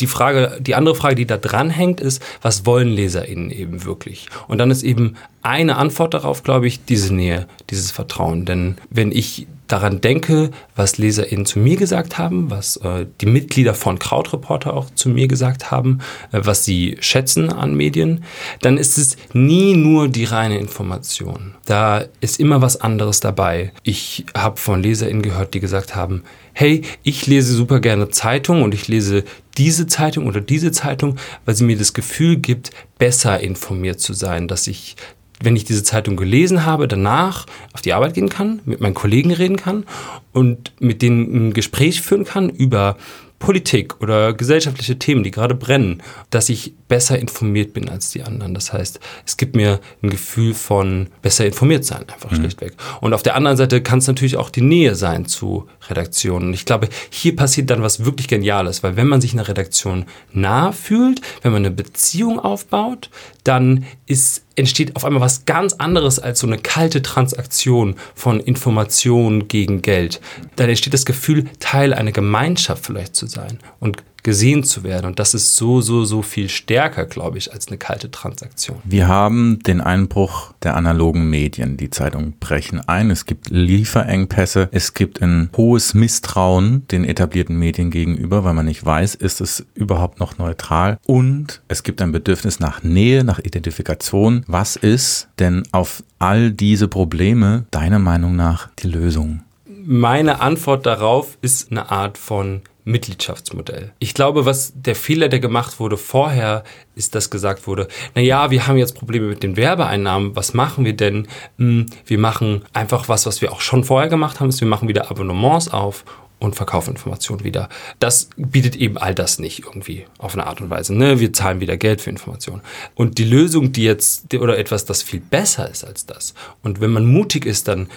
Die 0.00 0.08
Frage, 0.08 0.58
die 0.60 0.74
andere 0.74 0.96
Frage, 0.96 1.14
die 1.14 1.26
da 1.26 1.36
dranhängt, 1.36 2.00
ist, 2.00 2.20
was 2.42 2.66
wollen 2.66 2.88
LeserInnen 2.88 3.52
eben 3.52 3.84
wirklich? 3.84 4.26
Und 4.48 4.58
dann 4.58 4.72
ist 4.72 4.82
eben 4.82 5.14
eine 5.42 5.76
Antwort 5.76 6.12
darauf, 6.12 6.42
glaube 6.42 6.66
ich, 6.66 6.84
diese 6.84 7.14
Nähe, 7.14 7.46
dieses 7.70 7.92
Vertrauen. 7.92 8.46
Denn 8.46 8.76
wenn 8.90 9.12
ich 9.12 9.46
daran 9.68 10.00
denke, 10.00 10.50
was 10.74 10.98
LeserInnen 10.98 11.46
zu 11.46 11.58
mir 11.58 11.76
gesagt 11.76 12.18
haben, 12.18 12.50
was 12.50 12.76
äh, 12.78 13.06
die 13.20 13.26
Mitglieder 13.26 13.74
von 13.74 13.98
Krautreporter 13.98 14.74
auch 14.74 14.90
zu 14.94 15.08
mir 15.08 15.28
gesagt 15.28 15.70
haben, 15.70 15.98
äh, 16.32 16.40
was 16.42 16.64
sie 16.64 16.96
schätzen 17.00 17.52
an 17.52 17.74
Medien, 17.74 18.24
dann 18.62 18.78
ist 18.78 18.98
es 18.98 19.16
nie 19.32 19.76
nur 19.76 20.08
die 20.08 20.24
reine 20.24 20.58
Information. 20.58 21.54
Da 21.66 22.04
ist 22.20 22.40
immer 22.40 22.62
was 22.62 22.80
anderes 22.80 23.20
dabei. 23.20 23.72
Ich 23.82 24.26
habe 24.36 24.56
von 24.56 24.82
LeserInnen 24.82 25.22
gehört, 25.22 25.54
die 25.54 25.60
gesagt 25.60 25.94
haben, 25.94 26.24
hey, 26.54 26.82
ich 27.02 27.26
lese 27.26 27.54
super 27.54 27.80
gerne 27.80 28.08
Zeitung 28.08 28.62
und 28.62 28.74
ich 28.74 28.88
lese 28.88 29.24
diese 29.58 29.86
Zeitung 29.86 30.26
oder 30.26 30.40
diese 30.40 30.72
Zeitung, 30.72 31.16
weil 31.44 31.54
sie 31.54 31.64
mir 31.64 31.76
das 31.76 31.92
Gefühl 31.92 32.36
gibt, 32.36 32.70
besser 32.98 33.40
informiert 33.40 34.00
zu 34.00 34.12
sein, 34.12 34.48
dass 34.48 34.66
ich 34.66 34.96
wenn 35.42 35.56
ich 35.56 35.64
diese 35.64 35.84
Zeitung 35.84 36.16
gelesen 36.16 36.66
habe, 36.66 36.88
danach 36.88 37.46
auf 37.72 37.82
die 37.82 37.92
Arbeit 37.92 38.14
gehen 38.14 38.28
kann, 38.28 38.60
mit 38.64 38.80
meinen 38.80 38.94
Kollegen 38.94 39.32
reden 39.32 39.56
kann 39.56 39.84
und 40.32 40.72
mit 40.80 41.02
denen 41.02 41.48
ein 41.48 41.52
Gespräch 41.52 42.02
führen 42.02 42.24
kann 42.24 42.48
über 42.48 42.96
Politik 43.38 44.00
oder 44.00 44.32
gesellschaftliche 44.32 44.98
Themen, 44.98 45.22
die 45.22 45.30
gerade 45.30 45.54
brennen, 45.54 46.02
dass 46.30 46.48
ich 46.48 46.74
besser 46.88 47.18
informiert 47.18 47.72
bin 47.72 47.88
als 47.88 48.10
die 48.10 48.22
anderen. 48.22 48.52
Das 48.52 48.72
heißt, 48.72 48.98
es 49.24 49.36
gibt 49.36 49.54
mir 49.54 49.80
ein 50.02 50.10
Gefühl 50.10 50.54
von 50.54 51.08
besser 51.22 51.46
informiert 51.46 51.84
sein, 51.84 52.04
einfach 52.12 52.32
mhm. 52.32 52.36
schlichtweg. 52.36 52.72
Und 53.00 53.14
auf 53.14 53.22
der 53.22 53.36
anderen 53.36 53.56
Seite 53.56 53.80
kann 53.80 54.00
es 54.00 54.08
natürlich 54.08 54.36
auch 54.36 54.50
die 54.50 54.62
Nähe 54.62 54.96
sein 54.96 55.26
zu 55.26 55.68
Redaktionen. 55.88 56.52
Ich 56.52 56.64
glaube, 56.64 56.88
hier 57.10 57.36
passiert 57.36 57.70
dann 57.70 57.82
was 57.82 58.04
wirklich 58.04 58.26
Geniales, 58.26 58.82
weil 58.82 58.96
wenn 58.96 59.06
man 59.06 59.20
sich 59.20 59.34
einer 59.34 59.46
Redaktion 59.46 60.06
nah 60.32 60.72
fühlt, 60.72 61.20
wenn 61.42 61.52
man 61.52 61.64
eine 61.64 61.74
Beziehung 61.74 62.40
aufbaut, 62.40 63.08
dann 63.44 63.84
ist 64.06 64.44
entsteht 64.58 64.96
auf 64.96 65.04
einmal 65.04 65.22
was 65.22 65.44
ganz 65.44 65.74
anderes 65.74 66.18
als 66.18 66.40
so 66.40 66.46
eine 66.46 66.58
kalte 66.58 67.00
Transaktion 67.00 67.96
von 68.14 68.40
Information 68.40 69.48
gegen 69.48 69.82
Geld. 69.82 70.20
Dann 70.56 70.68
entsteht 70.68 70.94
das 70.94 71.06
Gefühl, 71.06 71.46
Teil 71.60 71.94
einer 71.94 72.12
Gemeinschaft 72.12 72.84
vielleicht 72.84 73.14
zu 73.14 73.26
sein 73.26 73.58
und 73.80 74.02
gesehen 74.22 74.64
zu 74.64 74.82
werden. 74.82 75.06
Und 75.06 75.18
das 75.18 75.34
ist 75.34 75.56
so, 75.56 75.80
so, 75.80 76.04
so 76.04 76.22
viel 76.22 76.48
stärker, 76.48 77.06
glaube 77.06 77.38
ich, 77.38 77.52
als 77.52 77.68
eine 77.68 77.78
kalte 77.78 78.10
Transaktion. 78.10 78.78
Wir 78.84 79.08
haben 79.08 79.58
den 79.60 79.80
Einbruch 79.80 80.52
der 80.62 80.76
analogen 80.76 81.30
Medien. 81.30 81.76
Die 81.76 81.90
Zeitungen 81.90 82.34
brechen 82.38 82.80
ein. 82.80 83.10
Es 83.10 83.26
gibt 83.26 83.50
Lieferengpässe. 83.50 84.68
Es 84.72 84.94
gibt 84.94 85.22
ein 85.22 85.50
hohes 85.56 85.94
Misstrauen 85.94 86.86
den 86.90 87.04
etablierten 87.04 87.58
Medien 87.58 87.90
gegenüber, 87.90 88.44
weil 88.44 88.54
man 88.54 88.66
nicht 88.66 88.84
weiß, 88.84 89.14
ist 89.14 89.40
es 89.40 89.66
überhaupt 89.74 90.20
noch 90.20 90.38
neutral. 90.38 90.98
Und 91.04 91.62
es 91.68 91.82
gibt 91.82 92.02
ein 92.02 92.12
Bedürfnis 92.12 92.60
nach 92.60 92.82
Nähe, 92.82 93.24
nach 93.24 93.38
Identifikation. 93.38 94.44
Was 94.46 94.76
ist 94.76 95.28
denn 95.38 95.62
auf 95.72 96.02
all 96.18 96.50
diese 96.50 96.88
Probleme 96.88 97.66
deiner 97.70 97.98
Meinung 97.98 98.36
nach 98.36 98.68
die 98.80 98.88
Lösung? 98.88 99.42
Meine 99.90 100.42
Antwort 100.42 100.84
darauf 100.84 101.38
ist 101.40 101.70
eine 101.70 101.90
Art 101.90 102.18
von 102.18 102.60
Mitgliedschaftsmodell. 102.84 103.92
Ich 104.00 104.12
glaube, 104.12 104.44
was 104.44 104.74
der 104.76 104.94
Fehler, 104.94 105.30
der 105.30 105.40
gemacht 105.40 105.80
wurde 105.80 105.96
vorher, 105.96 106.62
ist, 106.94 107.14
dass 107.14 107.30
gesagt 107.30 107.66
wurde, 107.66 107.88
na 108.14 108.20
ja, 108.20 108.50
wir 108.50 108.66
haben 108.66 108.76
jetzt 108.76 108.96
Probleme 108.96 109.28
mit 109.28 109.42
den 109.42 109.56
Werbeeinnahmen. 109.56 110.36
Was 110.36 110.52
machen 110.52 110.84
wir 110.84 110.92
denn? 110.92 111.26
Hm, 111.56 111.86
wir 112.04 112.18
machen 112.18 112.66
einfach 112.74 113.08
was, 113.08 113.24
was 113.24 113.40
wir 113.40 113.50
auch 113.50 113.62
schon 113.62 113.82
vorher 113.82 114.10
gemacht 114.10 114.40
haben, 114.40 114.50
ist, 114.50 114.60
wir 114.60 114.68
machen 114.68 114.88
wieder 114.88 115.10
Abonnements 115.10 115.68
auf 115.68 116.04
und 116.38 116.54
verkaufen 116.54 116.90
Informationen 116.90 117.42
wieder. 117.42 117.68
Das 117.98 118.28
bietet 118.36 118.76
eben 118.76 118.98
all 118.98 119.14
das 119.14 119.38
nicht 119.38 119.64
irgendwie 119.64 120.04
auf 120.18 120.34
eine 120.34 120.46
Art 120.46 120.60
und 120.60 120.70
Weise. 120.70 120.94
Ne? 120.94 121.18
Wir 121.18 121.32
zahlen 121.32 121.60
wieder 121.60 121.76
Geld 121.76 122.00
für 122.00 122.10
Informationen. 122.10 122.60
Und 122.94 123.18
die 123.18 123.24
Lösung, 123.24 123.72
die 123.72 123.84
jetzt, 123.84 124.34
oder 124.34 124.58
etwas, 124.58 124.84
das 124.84 125.02
viel 125.02 125.20
besser 125.20 125.68
ist 125.70 125.84
als 125.84 126.06
das. 126.06 126.34
Und 126.62 126.80
wenn 126.80 126.90
man 126.90 127.06
mutig 127.06 127.44
ist, 127.44 127.68
dann 127.68 127.88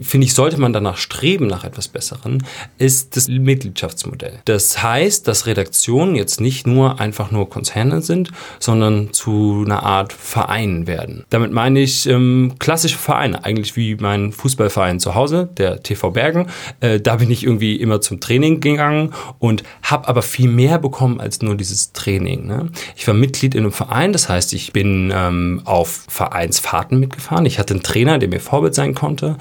finde 0.00 0.26
ich, 0.26 0.34
sollte 0.34 0.60
man 0.60 0.72
danach 0.72 0.96
streben 0.96 1.46
nach 1.46 1.64
etwas 1.64 1.88
Besseren, 1.88 2.44
ist 2.78 3.16
das 3.16 3.28
Mitgliedschaftsmodell. 3.28 4.40
Das 4.44 4.82
heißt, 4.82 5.26
dass 5.28 5.46
Redaktionen 5.46 6.14
jetzt 6.14 6.40
nicht 6.40 6.66
nur 6.66 7.00
einfach 7.00 7.30
nur 7.30 7.48
Konzerne 7.48 8.02
sind, 8.02 8.30
sondern 8.58 9.12
zu 9.12 9.62
einer 9.64 9.82
Art 9.82 10.12
Verein 10.12 10.86
werden. 10.86 11.24
Damit 11.30 11.52
meine 11.52 11.80
ich 11.80 12.06
ähm, 12.06 12.54
klassische 12.58 12.98
Vereine, 12.98 13.44
eigentlich 13.44 13.76
wie 13.76 13.96
mein 13.96 14.32
Fußballverein 14.32 15.00
zu 15.00 15.14
Hause, 15.14 15.48
der 15.56 15.82
TV 15.82 16.10
Bergen. 16.10 16.48
Äh, 16.80 17.00
da 17.00 17.16
bin 17.16 17.30
ich 17.30 17.44
irgendwie 17.44 17.76
immer 17.76 18.00
zum 18.00 18.20
Training 18.20 18.60
gegangen 18.60 19.12
und 19.38 19.62
habe 19.82 20.08
aber 20.08 20.22
viel 20.22 20.48
mehr 20.48 20.78
bekommen 20.78 21.20
als 21.20 21.42
nur 21.42 21.56
dieses 21.56 21.92
Training. 21.92 22.46
Ne? 22.46 22.70
Ich 22.96 23.06
war 23.06 23.14
Mitglied 23.14 23.54
in 23.54 23.62
einem 23.62 23.72
Verein, 23.72 24.12
das 24.12 24.28
heißt, 24.28 24.52
ich 24.52 24.72
bin 24.72 25.12
ähm, 25.14 25.62
auf 25.64 26.06
Vereinsfahrten 26.08 26.98
mitgefahren. 26.98 27.46
Ich 27.46 27.58
hatte 27.58 27.74
einen 27.74 27.82
Trainer, 27.82 28.18
der 28.18 28.28
mir 28.28 28.40
Vorbild 28.40 28.74
sein 28.74 28.94
konnte. 28.94 29.36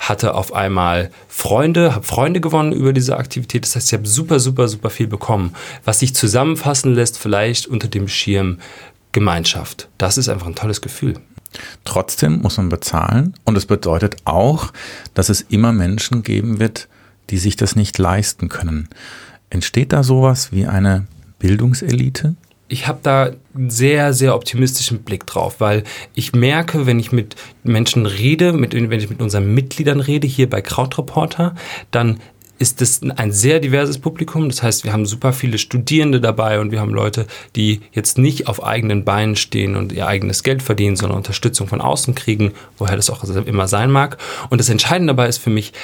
Hatte 0.00 0.34
auf 0.34 0.52
einmal 0.54 1.10
Freunde, 1.28 1.94
habe 1.94 2.04
Freunde 2.04 2.40
gewonnen 2.40 2.72
über 2.72 2.92
diese 2.92 3.16
Aktivität. 3.16 3.64
Das 3.64 3.76
heißt, 3.76 3.92
ich 3.92 3.98
habe 3.98 4.06
super, 4.06 4.40
super, 4.40 4.68
super 4.68 4.90
viel 4.90 5.06
bekommen, 5.06 5.54
was 5.84 6.00
sich 6.00 6.14
zusammenfassen 6.14 6.94
lässt, 6.94 7.18
vielleicht 7.18 7.66
unter 7.66 7.88
dem 7.88 8.08
Schirm 8.08 8.58
Gemeinschaft. 9.12 9.88
Das 9.98 10.18
ist 10.18 10.28
einfach 10.28 10.46
ein 10.46 10.54
tolles 10.54 10.80
Gefühl. 10.80 11.14
Trotzdem 11.84 12.40
muss 12.40 12.56
man 12.56 12.70
bezahlen 12.70 13.34
und 13.44 13.56
es 13.56 13.66
bedeutet 13.66 14.16
auch, 14.24 14.72
dass 15.14 15.28
es 15.28 15.42
immer 15.42 15.72
Menschen 15.72 16.22
geben 16.22 16.58
wird, 16.58 16.88
die 17.30 17.38
sich 17.38 17.56
das 17.56 17.76
nicht 17.76 17.98
leisten 17.98 18.48
können. 18.48 18.88
Entsteht 19.50 19.92
da 19.92 20.02
sowas 20.02 20.52
wie 20.52 20.66
eine 20.66 21.06
Bildungselite? 21.38 22.36
Ich 22.72 22.88
habe 22.88 23.00
da 23.02 23.30
einen 23.54 23.68
sehr, 23.68 24.14
sehr 24.14 24.34
optimistischen 24.34 25.02
Blick 25.02 25.26
drauf, 25.26 25.56
weil 25.58 25.84
ich 26.14 26.32
merke, 26.32 26.86
wenn 26.86 26.98
ich 26.98 27.12
mit 27.12 27.36
Menschen 27.64 28.06
rede, 28.06 28.54
mit, 28.54 28.72
wenn 28.72 28.98
ich 28.98 29.10
mit 29.10 29.20
unseren 29.20 29.52
Mitgliedern 29.52 30.00
rede, 30.00 30.26
hier 30.26 30.48
bei 30.48 30.62
Krautreporter, 30.62 31.54
dann 31.90 32.20
ist 32.58 32.80
es 32.80 33.02
ein 33.02 33.30
sehr 33.30 33.60
diverses 33.60 33.98
Publikum. 33.98 34.48
Das 34.48 34.62
heißt, 34.62 34.84
wir 34.84 34.92
haben 34.94 35.04
super 35.04 35.34
viele 35.34 35.58
Studierende 35.58 36.18
dabei 36.18 36.60
und 36.60 36.70
wir 36.70 36.80
haben 36.80 36.94
Leute, 36.94 37.26
die 37.56 37.82
jetzt 37.92 38.16
nicht 38.16 38.46
auf 38.46 38.64
eigenen 38.64 39.04
Beinen 39.04 39.36
stehen 39.36 39.76
und 39.76 39.92
ihr 39.92 40.06
eigenes 40.06 40.42
Geld 40.42 40.62
verdienen, 40.62 40.96
sondern 40.96 41.18
Unterstützung 41.18 41.68
von 41.68 41.82
außen 41.82 42.14
kriegen, 42.14 42.52
woher 42.78 42.96
das 42.96 43.10
auch 43.10 43.22
immer 43.24 43.68
sein 43.68 43.90
mag. 43.90 44.16
Und 44.48 44.58
das 44.58 44.70
Entscheidende 44.70 45.12
dabei 45.12 45.28
ist 45.28 45.38
für 45.38 45.50
mich, 45.50 45.74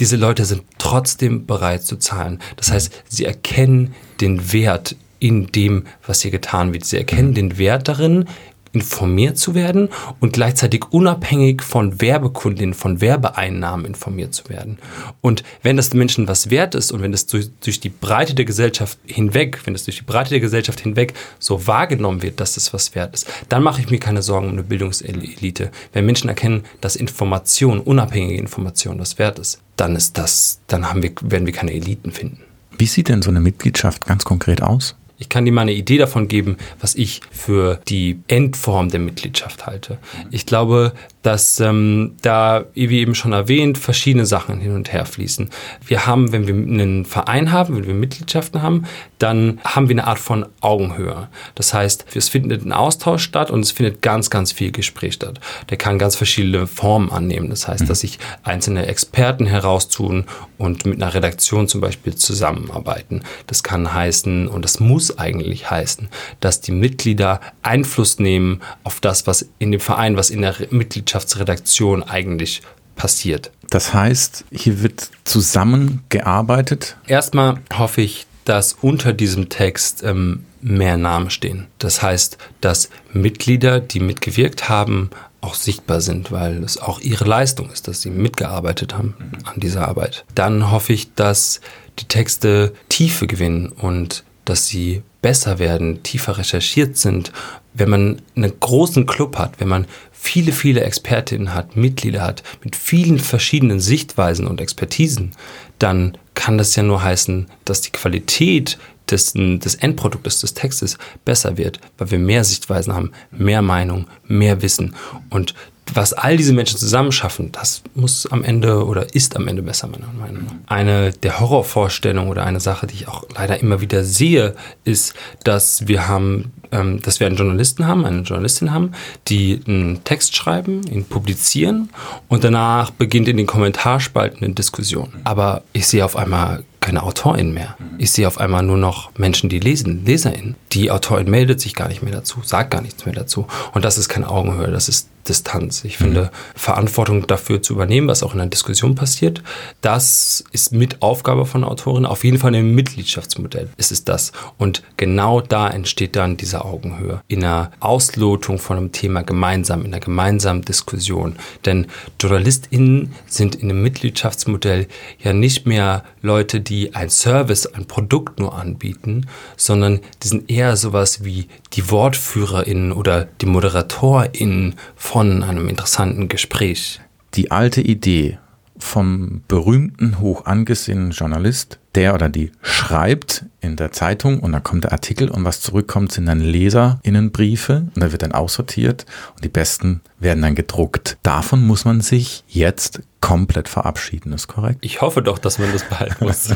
diese 0.00 0.16
Leute 0.16 0.46
sind 0.46 0.62
trotzdem 0.78 1.44
bereit 1.44 1.84
zu 1.84 1.96
zahlen. 1.96 2.38
Das 2.56 2.72
heißt, 2.72 3.02
sie 3.08 3.26
erkennen 3.26 3.94
den 4.20 4.52
Wert 4.52 4.96
in 5.22 5.46
dem, 5.46 5.84
was 6.04 6.22
hier 6.22 6.32
getan 6.32 6.72
wird. 6.72 6.84
Sie 6.84 6.96
erkennen 6.96 7.32
den 7.32 7.56
Wert 7.56 7.86
darin, 7.86 8.26
informiert 8.72 9.38
zu 9.38 9.54
werden 9.54 9.90
und 10.18 10.32
gleichzeitig 10.32 10.86
unabhängig 10.90 11.62
von 11.62 12.00
Werbekundinnen, 12.00 12.74
von 12.74 13.00
Werbeeinnahmen 13.00 13.86
informiert 13.86 14.34
zu 14.34 14.48
werden. 14.48 14.78
Und 15.20 15.44
wenn 15.62 15.76
das 15.76 15.90
den 15.90 15.98
Menschen 15.98 16.26
was 16.26 16.50
wert 16.50 16.74
ist 16.74 16.90
und 16.90 17.02
wenn 17.02 17.12
das 17.12 17.26
durch, 17.26 17.50
durch, 17.62 17.78
die 17.80 17.90
Breite 17.90 18.34
der 18.34 18.46
Gesellschaft 18.46 18.98
hinweg, 19.04 19.60
wenn 19.64 19.74
das 19.74 19.84
durch 19.84 19.98
die 19.98 20.04
Breite 20.04 20.30
der 20.30 20.40
Gesellschaft 20.40 20.80
hinweg 20.80 21.12
so 21.38 21.66
wahrgenommen 21.66 22.22
wird, 22.22 22.40
dass 22.40 22.54
das 22.54 22.72
was 22.72 22.94
wert 22.94 23.14
ist, 23.14 23.26
dann 23.48 23.62
mache 23.62 23.80
ich 23.80 23.90
mir 23.90 23.98
keine 23.98 24.22
Sorgen 24.22 24.46
um 24.46 24.52
eine 24.54 24.64
Bildungselite. 24.64 25.70
Wenn 25.92 26.06
Menschen 26.06 26.28
erkennen, 26.28 26.64
dass 26.80 26.96
Information, 26.96 27.78
unabhängige 27.78 28.40
Information 28.40 28.98
das 28.98 29.18
wert 29.18 29.38
ist, 29.38 29.60
dann 29.76 29.94
ist 29.94 30.18
das, 30.18 30.60
dann 30.66 30.88
haben 30.88 31.02
wir, 31.02 31.12
werden 31.20 31.46
wir 31.46 31.52
keine 31.52 31.74
Eliten 31.74 32.10
finden. 32.10 32.40
Wie 32.78 32.86
sieht 32.86 33.08
denn 33.08 33.22
so 33.22 33.30
eine 33.30 33.40
Mitgliedschaft 33.40 34.06
ganz 34.06 34.24
konkret 34.24 34.62
aus? 34.62 34.96
Ich 35.22 35.28
kann 35.28 35.44
dir 35.44 35.52
mal 35.52 35.62
eine 35.62 35.72
Idee 35.72 35.98
davon 35.98 36.26
geben, 36.26 36.56
was 36.80 36.96
ich 36.96 37.20
für 37.30 37.80
die 37.86 38.18
Endform 38.26 38.88
der 38.88 38.98
Mitgliedschaft 38.98 39.66
halte. 39.66 39.98
Ich 40.32 40.46
glaube, 40.46 40.94
dass 41.22 41.60
ähm, 41.60 42.16
da, 42.22 42.64
wie 42.74 42.98
eben 42.98 43.14
schon 43.14 43.32
erwähnt, 43.32 43.78
verschiedene 43.78 44.26
Sachen 44.26 44.60
hin 44.60 44.74
und 44.74 44.92
her 44.92 45.06
fließen. 45.06 45.50
Wir 45.86 46.06
haben, 46.06 46.32
wenn 46.32 46.46
wir 46.46 46.54
einen 46.54 47.04
Verein 47.04 47.52
haben, 47.52 47.76
wenn 47.76 47.86
wir 47.86 47.94
Mitgliedschaften 47.94 48.60
haben, 48.62 48.84
dann 49.18 49.60
haben 49.64 49.88
wir 49.88 49.94
eine 49.94 50.06
Art 50.06 50.18
von 50.18 50.46
Augenhöhe. 50.60 51.28
Das 51.54 51.72
heißt, 51.72 52.06
es 52.14 52.28
findet 52.28 52.64
ein 52.64 52.72
Austausch 52.72 53.22
statt 53.22 53.50
und 53.52 53.60
es 53.60 53.70
findet 53.70 54.02
ganz, 54.02 54.30
ganz 54.30 54.50
viel 54.50 54.72
Gespräch 54.72 55.14
statt. 55.14 55.38
Der 55.70 55.76
kann 55.76 55.98
ganz 55.98 56.16
verschiedene 56.16 56.66
Formen 56.66 57.10
annehmen. 57.10 57.48
Das 57.48 57.68
heißt, 57.68 57.84
mhm. 57.84 57.88
dass 57.88 58.00
sich 58.00 58.18
einzelne 58.42 58.86
Experten 58.86 59.46
heraustun 59.46 60.24
und 60.58 60.86
mit 60.86 61.00
einer 61.00 61.14
Redaktion 61.14 61.68
zum 61.68 61.80
Beispiel 61.80 62.16
zusammenarbeiten. 62.16 63.22
Das 63.46 63.62
kann 63.62 63.94
heißen, 63.94 64.48
und 64.48 64.64
das 64.64 64.80
muss 64.80 65.18
eigentlich 65.18 65.70
heißen, 65.70 66.08
dass 66.40 66.60
die 66.60 66.72
Mitglieder 66.72 67.40
Einfluss 67.62 68.18
nehmen 68.18 68.60
auf 68.82 68.98
das, 68.98 69.28
was 69.28 69.48
in 69.60 69.70
dem 69.70 69.80
Verein, 69.80 70.16
was 70.16 70.30
in 70.30 70.42
der 70.42 70.54
Mitgliedschaft 70.70 71.11
Wissenschaftsredaktion 71.12 72.02
eigentlich 72.02 72.62
passiert. 72.96 73.50
Das 73.70 73.94
heißt, 73.94 74.44
hier 74.50 74.82
wird 74.82 75.10
zusammengearbeitet? 75.24 76.96
Erstmal 77.06 77.60
hoffe 77.76 78.02
ich, 78.02 78.26
dass 78.44 78.74
unter 78.80 79.12
diesem 79.12 79.48
Text 79.48 80.02
ähm, 80.02 80.44
mehr 80.60 80.96
Namen 80.96 81.30
stehen. 81.30 81.68
Das 81.78 82.02
heißt, 82.02 82.38
dass 82.60 82.90
Mitglieder, 83.12 83.80
die 83.80 84.00
mitgewirkt 84.00 84.68
haben, 84.68 85.10
auch 85.40 85.54
sichtbar 85.54 86.00
sind, 86.00 86.30
weil 86.30 86.62
es 86.62 86.78
auch 86.78 87.00
ihre 87.00 87.24
Leistung 87.24 87.70
ist, 87.70 87.88
dass 87.88 88.00
sie 88.00 88.10
mitgearbeitet 88.10 88.94
haben 88.94 89.14
an 89.44 89.58
dieser 89.58 89.88
Arbeit. 89.88 90.24
Dann 90.34 90.70
hoffe 90.70 90.92
ich, 90.92 91.14
dass 91.14 91.60
die 91.98 92.06
Texte 92.06 92.72
Tiefe 92.88 93.26
gewinnen 93.26 93.68
und 93.68 94.24
dass 94.44 94.66
sie 94.66 95.02
besser 95.20 95.58
werden, 95.58 96.02
tiefer 96.02 96.38
recherchiert 96.38 96.96
sind. 96.96 97.32
Wenn 97.74 97.90
man 97.90 98.22
einen 98.36 98.52
großen 98.60 99.06
Club 99.06 99.38
hat, 99.38 99.60
wenn 99.60 99.68
man 99.68 99.86
viele, 100.12 100.52
viele 100.52 100.82
Expertinnen 100.82 101.54
hat, 101.54 101.76
Mitglieder 101.76 102.22
hat, 102.22 102.42
mit 102.62 102.76
vielen 102.76 103.18
verschiedenen 103.18 103.80
Sichtweisen 103.80 104.46
und 104.46 104.60
Expertisen, 104.60 105.32
dann 105.78 106.16
kann 106.34 106.58
das 106.58 106.76
ja 106.76 106.82
nur 106.82 107.02
heißen, 107.02 107.46
dass 107.64 107.80
die 107.80 107.90
Qualität 107.90 108.78
des, 109.10 109.32
des 109.34 109.74
Endproduktes 109.74 110.40
des 110.40 110.54
Textes 110.54 110.98
besser 111.24 111.56
wird, 111.56 111.80
weil 111.98 112.10
wir 112.10 112.18
mehr 112.18 112.44
Sichtweisen 112.44 112.94
haben, 112.94 113.12
mehr 113.30 113.62
Meinung, 113.62 114.06
mehr 114.26 114.62
Wissen. 114.62 114.94
Und 115.30 115.54
was 115.94 116.12
all 116.12 116.36
diese 116.36 116.52
Menschen 116.52 116.78
zusammen 116.78 117.12
schaffen, 117.12 117.52
das 117.52 117.82
muss 117.94 118.26
am 118.26 118.44
Ende 118.44 118.84
oder 118.86 119.14
ist 119.14 119.36
am 119.36 119.48
Ende 119.48 119.62
besser, 119.62 119.88
meiner 119.88 120.12
Meinung 120.12 120.44
nach. 120.44 120.52
Eine 120.66 121.12
der 121.12 121.40
Horrorvorstellungen 121.40 122.30
oder 122.30 122.44
eine 122.44 122.60
Sache, 122.60 122.86
die 122.86 122.94
ich 122.94 123.08
auch 123.08 123.24
leider 123.34 123.58
immer 123.60 123.80
wieder 123.80 124.04
sehe, 124.04 124.54
ist, 124.84 125.14
dass 125.44 125.88
wir 125.88 126.08
haben, 126.08 126.52
ähm, 126.70 127.02
dass 127.02 127.20
wir 127.20 127.26
einen 127.26 127.36
Journalisten 127.36 127.86
haben, 127.86 128.04
eine 128.04 128.22
Journalistin 128.22 128.72
haben, 128.72 128.92
die 129.28 129.60
einen 129.66 130.04
Text 130.04 130.36
schreiben, 130.36 130.86
ihn 130.86 131.04
publizieren 131.04 131.90
und 132.28 132.44
danach 132.44 132.90
beginnt 132.90 133.28
in 133.28 133.36
den 133.36 133.46
Kommentarspalten 133.46 134.44
eine 134.44 134.54
Diskussion. 134.54 135.12
Aber 135.24 135.62
ich 135.72 135.86
sehe 135.86 136.04
auf 136.04 136.16
einmal 136.16 136.64
keine 136.80 137.02
Autorin 137.04 137.54
mehr. 137.54 137.76
Ich 137.98 138.10
sehe 138.10 138.26
auf 138.26 138.38
einmal 138.38 138.62
nur 138.62 138.76
noch 138.76 139.16
Menschen, 139.16 139.48
die 139.48 139.60
lesen, 139.60 140.04
LeserInnen. 140.04 140.56
Die 140.72 140.90
Autorin 140.90 141.30
meldet 141.30 141.60
sich 141.60 141.74
gar 141.74 141.88
nicht 141.88 142.02
mehr 142.02 142.12
dazu, 142.12 142.40
sagt 142.42 142.70
gar 142.70 142.80
nichts 142.80 143.04
mehr 143.04 143.14
dazu. 143.14 143.46
Und 143.72 143.84
das 143.84 143.98
ist 143.98 144.08
keine 144.08 144.28
Augenhöhe, 144.28 144.70
das 144.70 144.88
ist 144.88 145.08
Distanz. 145.28 145.84
Ich 145.84 145.98
finde, 145.98 146.24
mhm. 146.24 146.28
Verantwortung 146.54 147.26
dafür 147.26 147.62
zu 147.62 147.74
übernehmen, 147.74 148.08
was 148.08 148.22
auch 148.22 148.32
in 148.32 148.38
der 148.38 148.48
Diskussion 148.48 148.94
passiert, 148.94 149.42
das 149.80 150.44
ist 150.52 150.72
mit 150.72 151.02
Aufgabe 151.02 151.46
von 151.46 151.62
der 151.62 151.70
Autorin. 151.70 152.06
Auf 152.06 152.24
jeden 152.24 152.38
Fall 152.38 152.54
im 152.54 152.74
Mitgliedschaftsmodell 152.74 153.68
ist 153.76 153.92
es 153.92 154.04
das. 154.04 154.32
Und 154.58 154.82
genau 154.96 155.40
da 155.40 155.68
entsteht 155.68 156.16
dann 156.16 156.36
diese 156.36 156.64
Augenhöhe. 156.64 157.22
In 157.28 157.44
einer 157.44 157.70
Auslotung 157.80 158.58
von 158.58 158.76
einem 158.76 158.92
Thema 158.92 159.22
gemeinsam, 159.22 159.80
in 159.84 159.92
einer 159.92 160.00
gemeinsamen 160.00 160.62
Diskussion. 160.62 161.36
Denn 161.64 161.86
JournalistInnen 162.20 163.12
sind 163.26 163.54
in 163.54 163.70
einem 163.70 163.82
Mitgliedschaftsmodell 163.82 164.88
ja 165.20 165.32
nicht 165.32 165.66
mehr 165.66 166.04
Leute, 166.20 166.60
die 166.60 166.94
ein 166.94 167.10
Service, 167.10 167.66
ein 167.66 167.86
Produkt 167.86 168.40
nur 168.40 168.54
anbieten, 168.56 169.26
sondern 169.56 170.00
die 170.22 170.28
sind 170.28 170.50
eher 170.50 170.61
sowas 170.76 171.24
wie 171.24 171.48
die 171.72 171.90
WortführerInnen 171.90 172.92
oder 172.92 173.26
die 173.40 173.46
ModeratorInnen 173.46 174.74
von 174.96 175.42
einem 175.42 175.68
interessanten 175.68 176.28
Gespräch. 176.28 177.00
Die 177.34 177.50
alte 177.50 177.80
Idee 177.80 178.38
vom 178.78 179.42
berühmten, 179.48 180.18
hoch 180.18 180.44
angesehenen 180.44 181.12
Journalist, 181.12 181.78
der 181.94 182.14
oder 182.14 182.28
die 182.28 182.52
schreibt 182.62 183.46
in 183.60 183.76
der 183.76 183.92
Zeitung 183.92 184.40
und 184.40 184.52
dann 184.52 184.62
kommt 184.62 184.84
der 184.84 184.92
Artikel 184.92 185.30
und 185.30 185.44
was 185.44 185.60
zurückkommt, 185.60 186.12
sind 186.12 186.26
dann 186.26 186.40
LeserInnenbriefe 186.40 187.86
und 187.94 188.02
da 188.02 188.12
wird 188.12 188.22
dann 188.22 188.32
aussortiert 188.32 189.06
und 189.34 189.44
die 189.44 189.48
besten 189.48 190.00
werden 190.18 190.42
dann 190.42 190.54
gedruckt. 190.54 191.18
Davon 191.22 191.66
muss 191.66 191.84
man 191.84 192.00
sich 192.00 192.44
jetzt 192.48 193.02
komplett 193.22 193.68
verabschieden, 193.68 194.34
ist 194.34 194.48
korrekt? 194.48 194.80
Ich 194.82 195.00
hoffe 195.00 195.22
doch, 195.22 195.38
dass 195.38 195.58
man 195.58 195.72
das 195.72 195.84
behalten 195.84 196.16
muss. 196.24 196.50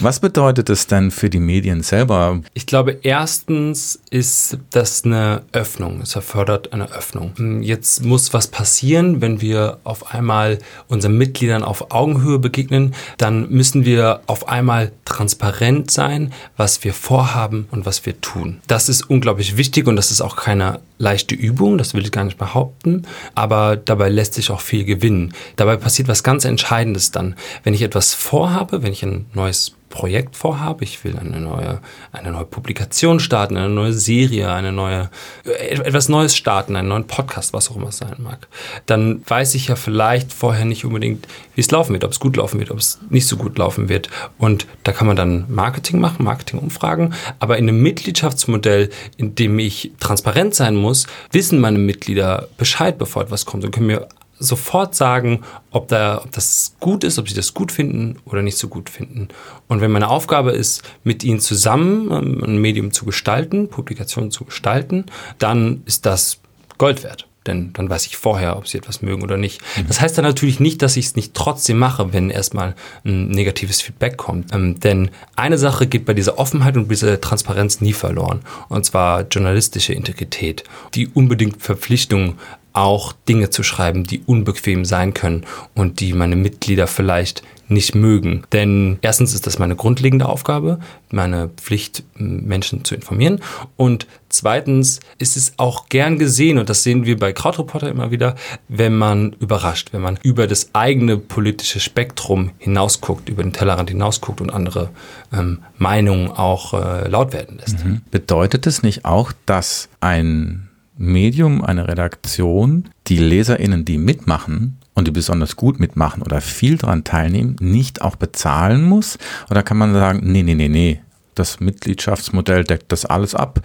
Was 0.00 0.20
bedeutet 0.20 0.70
es 0.70 0.86
denn 0.86 1.10
für 1.10 1.28
die 1.28 1.40
Medien 1.40 1.82
selber? 1.82 2.40
Ich 2.54 2.64
glaube, 2.64 2.98
erstens 3.02 4.00
ist 4.10 4.56
das 4.70 5.04
eine 5.04 5.42
Öffnung. 5.52 6.00
Es 6.00 6.14
erfordert 6.14 6.72
eine 6.72 6.90
Öffnung. 6.92 7.60
Jetzt 7.62 8.02
muss 8.04 8.32
was 8.32 8.46
passieren, 8.46 9.20
wenn 9.20 9.42
wir 9.42 9.78
auf 9.84 10.14
einmal 10.14 10.58
unseren 10.88 11.18
Mitgliedern 11.18 11.64
auf 11.64 11.90
Augenhöhe 11.90 12.38
begegnen, 12.38 12.94
dann 13.18 13.50
müssen 13.50 13.84
wir 13.84 14.20
auf 14.26 14.48
einmal 14.48 14.92
transparent 15.04 15.90
sein, 15.90 16.32
was 16.56 16.84
wir 16.84 16.94
vorhaben 16.94 17.66
und 17.72 17.84
was 17.84 18.06
wir 18.06 18.20
tun. 18.20 18.60
Das 18.68 18.88
ist 18.88 19.10
unglaublich 19.10 19.56
wichtig 19.56 19.88
und 19.88 19.96
das 19.96 20.12
ist 20.12 20.20
auch 20.20 20.36
keine 20.36 20.80
leichte 21.00 21.34
Übung, 21.34 21.78
das 21.78 21.94
will 21.94 22.04
ich 22.04 22.12
gar 22.12 22.24
nicht 22.24 22.38
behaupten, 22.38 23.06
aber 23.34 23.76
dabei 23.76 24.10
lässt 24.10 24.34
sich 24.34 24.50
auch 24.50 24.60
viel 24.60 24.84
gewinnen. 24.84 25.32
Dabei 25.56 25.76
passiert 25.76 26.08
was 26.08 26.22
ganz 26.22 26.44
Entscheidendes 26.44 27.10
dann. 27.10 27.34
Wenn 27.64 27.74
ich 27.74 27.82
etwas 27.82 28.14
vorhabe, 28.14 28.82
wenn 28.82 28.92
ich 28.92 29.02
ein 29.02 29.26
neues 29.32 29.72
Projekt 29.90 30.36
vorhabe, 30.36 30.84
ich 30.84 31.04
will 31.04 31.18
eine 31.18 31.40
neue, 31.40 31.80
eine 32.12 32.30
neue 32.30 32.46
Publikation 32.46 33.20
starten, 33.20 33.56
eine 33.56 33.68
neue 33.68 33.92
Serie, 33.92 34.50
eine 34.50 34.72
neue, 34.72 35.10
äh, 35.44 35.74
etwas 35.74 36.08
Neues 36.08 36.36
starten, 36.36 36.76
einen 36.76 36.88
neuen 36.88 37.06
Podcast, 37.06 37.52
was 37.52 37.70
auch 37.70 37.76
immer 37.76 37.88
es 37.88 37.98
sein 37.98 38.14
mag, 38.18 38.46
dann 38.86 39.22
weiß 39.26 39.54
ich 39.56 39.66
ja 39.68 39.76
vielleicht 39.76 40.32
vorher 40.32 40.64
nicht 40.64 40.84
unbedingt, 40.84 41.26
wie 41.54 41.60
es 41.60 41.70
laufen 41.70 41.92
wird, 41.92 42.04
ob 42.04 42.12
es 42.12 42.20
gut 42.20 42.36
laufen 42.36 42.60
wird, 42.60 42.70
ob 42.70 42.78
es 42.78 43.00
nicht 43.10 43.26
so 43.26 43.36
gut 43.36 43.58
laufen 43.58 43.88
wird. 43.88 44.08
Und 44.38 44.66
da 44.84 44.92
kann 44.92 45.06
man 45.06 45.16
dann 45.16 45.44
Marketing 45.48 46.00
machen, 46.00 46.24
Marketingumfragen. 46.24 47.12
Aber 47.40 47.58
in 47.58 47.68
einem 47.68 47.82
Mitgliedschaftsmodell, 47.82 48.90
in 49.16 49.34
dem 49.34 49.58
ich 49.58 49.92
transparent 49.98 50.54
sein 50.54 50.76
muss, 50.76 51.06
wissen 51.32 51.60
meine 51.60 51.78
Mitglieder 51.78 52.48
Bescheid, 52.56 52.96
bevor 52.96 53.22
etwas 53.22 53.44
kommt 53.44 53.64
und 53.64 53.72
können 53.72 53.88
mir 53.88 54.08
sofort 54.40 54.96
sagen, 54.96 55.42
ob, 55.70 55.86
da, 55.88 56.22
ob 56.24 56.32
das 56.32 56.74
gut 56.80 57.04
ist, 57.04 57.18
ob 57.18 57.28
sie 57.28 57.34
das 57.34 57.54
gut 57.54 57.70
finden 57.70 58.18
oder 58.24 58.42
nicht 58.42 58.58
so 58.58 58.66
gut 58.66 58.90
finden. 58.90 59.28
Und 59.68 59.80
wenn 59.80 59.92
meine 59.92 60.08
Aufgabe 60.08 60.50
ist, 60.50 60.82
mit 61.04 61.22
ihnen 61.22 61.38
zusammen 61.38 62.10
ähm, 62.10 62.42
ein 62.42 62.58
Medium 62.58 62.90
zu 62.90 63.04
gestalten, 63.04 63.68
Publikationen 63.68 64.32
zu 64.32 64.44
gestalten, 64.44 65.06
dann 65.38 65.82
ist 65.84 66.06
das 66.06 66.40
Gold 66.78 67.04
wert. 67.04 67.28
Denn 67.46 67.72
dann 67.72 67.88
weiß 67.88 68.06
ich 68.06 68.18
vorher, 68.18 68.58
ob 68.58 68.68
sie 68.68 68.76
etwas 68.76 69.00
mögen 69.00 69.22
oder 69.22 69.38
nicht. 69.38 69.62
Mhm. 69.76 69.86
Das 69.88 70.00
heißt 70.00 70.18
dann 70.18 70.26
natürlich 70.26 70.60
nicht, 70.60 70.82
dass 70.82 70.96
ich 70.96 71.06
es 71.06 71.16
nicht 71.16 71.32
trotzdem 71.32 71.78
mache, 71.78 72.12
wenn 72.12 72.28
erstmal 72.28 72.74
ein 73.04 73.28
negatives 73.28 73.80
Feedback 73.80 74.18
kommt. 74.18 74.52
Ähm, 74.52 74.78
denn 74.78 75.10
eine 75.36 75.56
Sache 75.56 75.86
geht 75.86 76.04
bei 76.04 76.12
dieser 76.12 76.38
Offenheit 76.38 76.76
und 76.76 76.90
dieser 76.90 77.18
Transparenz 77.20 77.80
nie 77.80 77.94
verloren. 77.94 78.40
Und 78.68 78.84
zwar 78.84 79.22
journalistische 79.22 79.94
Integrität. 79.94 80.64
Die 80.94 81.08
unbedingt 81.08 81.62
Verpflichtung 81.62 82.36
auch 82.72 83.12
Dinge 83.28 83.50
zu 83.50 83.62
schreiben, 83.62 84.04
die 84.04 84.22
unbequem 84.26 84.84
sein 84.84 85.14
können 85.14 85.44
und 85.74 86.00
die 86.00 86.12
meine 86.12 86.36
Mitglieder 86.36 86.86
vielleicht 86.86 87.42
nicht 87.70 87.94
mögen. 87.94 88.42
Denn 88.52 88.98
erstens 89.00 89.32
ist 89.32 89.46
das 89.46 89.58
meine 89.58 89.76
grundlegende 89.76 90.28
Aufgabe, 90.28 90.80
meine 91.10 91.48
Pflicht, 91.48 92.02
Menschen 92.16 92.84
zu 92.84 92.94
informieren. 92.94 93.40
Und 93.76 94.06
zweitens 94.28 95.00
ist 95.18 95.36
es 95.36 95.54
auch 95.56 95.88
gern 95.88 96.18
gesehen, 96.18 96.58
und 96.58 96.68
das 96.68 96.82
sehen 96.82 97.06
wir 97.06 97.18
bei 97.18 97.32
Krautreporter 97.32 97.88
immer 97.88 98.10
wieder, 98.10 98.34
wenn 98.68 98.96
man 98.96 99.34
überrascht, 99.38 99.92
wenn 99.92 100.02
man 100.02 100.18
über 100.22 100.46
das 100.46 100.70
eigene 100.74 101.16
politische 101.16 101.80
Spektrum 101.80 102.50
hinausguckt, 102.58 103.28
über 103.28 103.42
den 103.42 103.52
Tellerrand 103.52 103.90
hinausguckt 103.90 104.40
und 104.40 104.50
andere 104.50 104.90
ähm, 105.32 105.60
Meinungen 105.78 106.30
auch 106.30 106.74
äh, 106.74 107.08
laut 107.08 107.32
werden 107.32 107.58
lässt. 107.58 107.84
Mhm. 107.84 108.02
Bedeutet 108.10 108.66
es 108.66 108.82
nicht 108.82 109.04
auch, 109.04 109.32
dass 109.46 109.88
ein 110.00 110.69
Medium, 111.00 111.64
eine 111.64 111.88
Redaktion, 111.88 112.90
die 113.06 113.16
LeserInnen, 113.16 113.86
die 113.86 113.96
mitmachen 113.96 114.78
und 114.94 115.08
die 115.08 115.12
besonders 115.12 115.56
gut 115.56 115.80
mitmachen 115.80 116.22
oder 116.22 116.42
viel 116.42 116.76
daran 116.76 117.04
teilnehmen, 117.04 117.56
nicht 117.58 118.02
auch 118.02 118.16
bezahlen 118.16 118.82
muss? 118.82 119.18
Oder 119.50 119.62
kann 119.62 119.78
man 119.78 119.94
sagen, 119.94 120.20
nee, 120.30 120.42
nee, 120.42 120.54
nee, 120.54 120.68
nee, 120.68 121.00
das 121.34 121.58
Mitgliedschaftsmodell 121.58 122.64
deckt 122.64 122.92
das 122.92 123.06
alles 123.06 123.34
ab. 123.34 123.60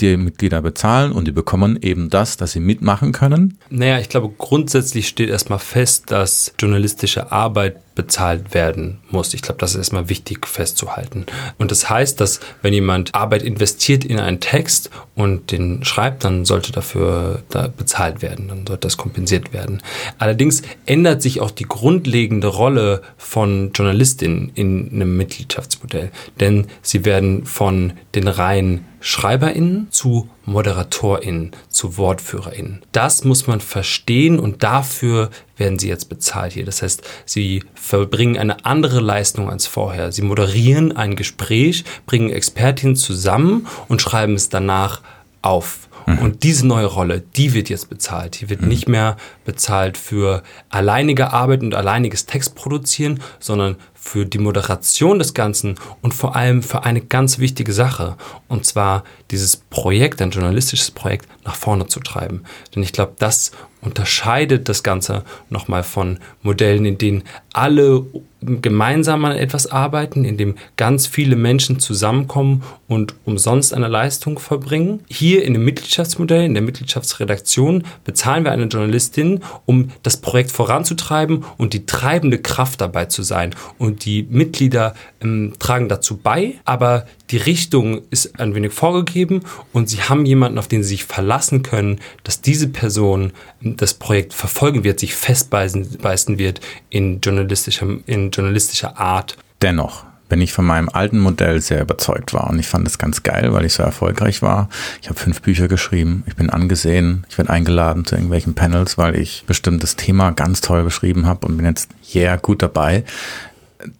Die 0.00 0.16
Mitglieder 0.16 0.60
bezahlen 0.60 1.12
und 1.12 1.26
die 1.26 1.32
bekommen 1.32 1.78
eben 1.80 2.10
das, 2.10 2.36
dass 2.36 2.52
sie 2.52 2.60
mitmachen 2.60 3.12
können. 3.12 3.58
Naja, 3.70 3.98
ich 3.98 4.08
glaube, 4.08 4.30
grundsätzlich 4.36 5.06
steht 5.06 5.30
erstmal 5.30 5.60
fest, 5.60 6.10
dass 6.10 6.52
journalistische 6.58 7.30
Arbeit 7.30 7.76
bezahlt 7.94 8.54
werden 8.54 8.98
muss. 9.10 9.34
Ich 9.34 9.42
glaube, 9.42 9.58
das 9.60 9.72
ist 9.72 9.76
erstmal 9.76 10.08
wichtig 10.08 10.46
festzuhalten. 10.46 11.26
Und 11.58 11.70
das 11.70 11.88
heißt, 11.88 12.20
dass 12.20 12.40
wenn 12.62 12.74
jemand 12.74 13.14
Arbeit 13.14 13.42
investiert 13.42 14.04
in 14.04 14.18
einen 14.18 14.40
Text 14.40 14.90
und 15.14 15.52
den 15.52 15.84
schreibt, 15.84 16.24
dann 16.24 16.44
sollte 16.44 16.72
dafür 16.72 17.42
da 17.50 17.68
bezahlt 17.68 18.22
werden, 18.22 18.48
dann 18.48 18.66
sollte 18.66 18.86
das 18.88 18.96
kompensiert 18.96 19.52
werden. 19.52 19.82
Allerdings 20.18 20.62
ändert 20.86 21.22
sich 21.22 21.40
auch 21.40 21.50
die 21.50 21.64
grundlegende 21.64 22.48
Rolle 22.48 23.02
von 23.16 23.70
Journalistinnen 23.72 24.50
in 24.54 24.90
einem 24.92 25.16
Mitgliedschaftsmodell, 25.16 26.10
denn 26.40 26.66
sie 26.82 27.04
werden 27.04 27.46
von 27.46 27.92
den 28.14 28.28
reinen 28.28 28.84
SchreiberInnen 29.04 29.88
zu 29.90 30.30
ModeratorInnen, 30.46 31.50
zu 31.68 31.98
WortführerInnen. 31.98 32.80
Das 32.90 33.22
muss 33.22 33.46
man 33.46 33.60
verstehen 33.60 34.40
und 34.40 34.62
dafür 34.62 35.28
werden 35.58 35.78
sie 35.78 35.88
jetzt 35.88 36.08
bezahlt 36.08 36.54
hier. 36.54 36.64
Das 36.64 36.80
heißt, 36.80 37.02
sie 37.26 37.62
verbringen 37.74 38.38
eine 38.38 38.64
andere 38.64 39.00
Leistung 39.00 39.50
als 39.50 39.66
vorher. 39.66 40.10
Sie 40.10 40.22
moderieren 40.22 40.96
ein 40.96 41.16
Gespräch, 41.16 41.84
bringen 42.06 42.30
Expertinnen 42.30 42.96
zusammen 42.96 43.66
und 43.88 44.00
schreiben 44.00 44.36
es 44.36 44.48
danach 44.48 45.02
auf. 45.42 45.90
Mhm. 46.06 46.18
Und 46.20 46.42
diese 46.42 46.66
neue 46.66 46.86
Rolle, 46.86 47.20
die 47.20 47.52
wird 47.52 47.68
jetzt 47.68 47.90
bezahlt. 47.90 48.40
Die 48.40 48.48
wird 48.48 48.62
mhm. 48.62 48.68
nicht 48.68 48.88
mehr 48.88 49.18
bezahlt 49.44 49.98
für 49.98 50.42
alleinige 50.70 51.30
Arbeit 51.34 51.60
und 51.60 51.74
alleiniges 51.74 52.24
Text 52.24 52.54
produzieren, 52.54 53.20
sondern 53.38 53.76
für 54.04 54.26
die 54.26 54.38
Moderation 54.38 55.18
des 55.18 55.32
Ganzen 55.32 55.76
und 56.02 56.12
vor 56.12 56.36
allem 56.36 56.62
für 56.62 56.84
eine 56.84 57.00
ganz 57.00 57.38
wichtige 57.38 57.72
Sache. 57.72 58.16
Und 58.48 58.66
zwar 58.66 59.02
dieses 59.30 59.56
Projekt, 59.56 60.20
ein 60.20 60.30
journalistisches 60.30 60.90
Projekt, 60.90 61.26
nach 61.44 61.54
vorne 61.54 61.86
zu 61.86 62.00
treiben. 62.00 62.44
Denn 62.74 62.82
ich 62.82 62.92
glaube, 62.92 63.14
das 63.18 63.52
unterscheidet 63.80 64.68
das 64.68 64.82
Ganze 64.82 65.24
nochmal 65.50 65.82
von 65.82 66.18
Modellen, 66.42 66.84
in 66.84 66.98
denen 66.98 67.22
alle 67.52 68.04
gemeinsam 68.40 69.24
an 69.24 69.36
etwas 69.36 69.66
arbeiten, 69.66 70.24
in 70.24 70.36
dem 70.36 70.56
ganz 70.76 71.06
viele 71.06 71.36
Menschen 71.36 71.78
zusammenkommen 71.78 72.62
und 72.88 73.14
umsonst 73.24 73.72
eine 73.72 73.88
Leistung 73.88 74.38
verbringen. 74.38 75.00
Hier 75.08 75.44
in 75.44 75.54
dem 75.54 75.64
Mitgliedschaftsmodell, 75.64 76.44
in 76.44 76.54
der 76.54 76.62
Mitgliedschaftsredaktion 76.62 77.84
bezahlen 78.04 78.44
wir 78.44 78.52
eine 78.52 78.64
Journalistin, 78.64 79.40
um 79.66 79.90
das 80.02 80.18
Projekt 80.18 80.52
voranzutreiben 80.52 81.44
und 81.56 81.72
die 81.72 81.86
treibende 81.86 82.38
Kraft 82.38 82.80
dabei 82.80 83.06
zu 83.06 83.22
sein. 83.22 83.54
Und 83.78 83.93
die 83.96 84.26
Mitglieder 84.28 84.94
ähm, 85.20 85.54
tragen 85.58 85.88
dazu 85.88 86.16
bei, 86.16 86.54
aber 86.64 87.06
die 87.30 87.36
Richtung 87.36 88.02
ist 88.10 88.38
ein 88.38 88.54
wenig 88.54 88.72
vorgegeben 88.72 89.42
und 89.72 89.88
sie 89.88 90.02
haben 90.02 90.26
jemanden, 90.26 90.58
auf 90.58 90.68
den 90.68 90.82
sie 90.82 90.90
sich 90.90 91.04
verlassen 91.04 91.62
können, 91.62 92.00
dass 92.22 92.40
diese 92.40 92.68
Person 92.68 93.32
das 93.60 93.94
Projekt 93.94 94.34
verfolgen 94.34 94.84
wird, 94.84 95.00
sich 95.00 95.14
festbeißen 95.14 96.38
wird 96.38 96.60
in 96.90 97.20
journalistischer, 97.20 97.86
in 98.06 98.30
journalistischer 98.30 98.98
Art. 98.98 99.36
Dennoch, 99.62 100.04
wenn 100.28 100.40
ich 100.40 100.52
von 100.52 100.64
meinem 100.64 100.88
alten 100.88 101.20
Modell 101.20 101.60
sehr 101.60 101.82
überzeugt 101.82 102.34
war 102.34 102.48
und 102.50 102.58
ich 102.58 102.66
fand 102.66 102.86
es 102.86 102.98
ganz 102.98 103.22
geil, 103.22 103.52
weil 103.52 103.64
ich 103.64 103.74
so 103.74 103.82
erfolgreich 103.82 104.42
war. 104.42 104.68
Ich 105.00 105.08
habe 105.08 105.18
fünf 105.18 105.42
Bücher 105.42 105.68
geschrieben, 105.68 106.24
ich 106.26 106.34
bin 106.34 106.50
angesehen, 106.50 107.24
ich 107.28 107.38
werde 107.38 107.50
eingeladen 107.50 108.04
zu 108.04 108.14
irgendwelchen 108.14 108.54
Panels, 108.54 108.98
weil 108.98 109.16
ich 109.16 109.44
bestimmtes 109.46 109.96
Thema 109.96 110.32
ganz 110.32 110.60
toll 110.60 110.82
beschrieben 110.82 111.26
habe 111.26 111.46
und 111.46 111.56
bin 111.56 111.66
jetzt 111.66 111.90
yeah 112.14 112.36
gut 112.36 112.62
dabei. 112.62 113.04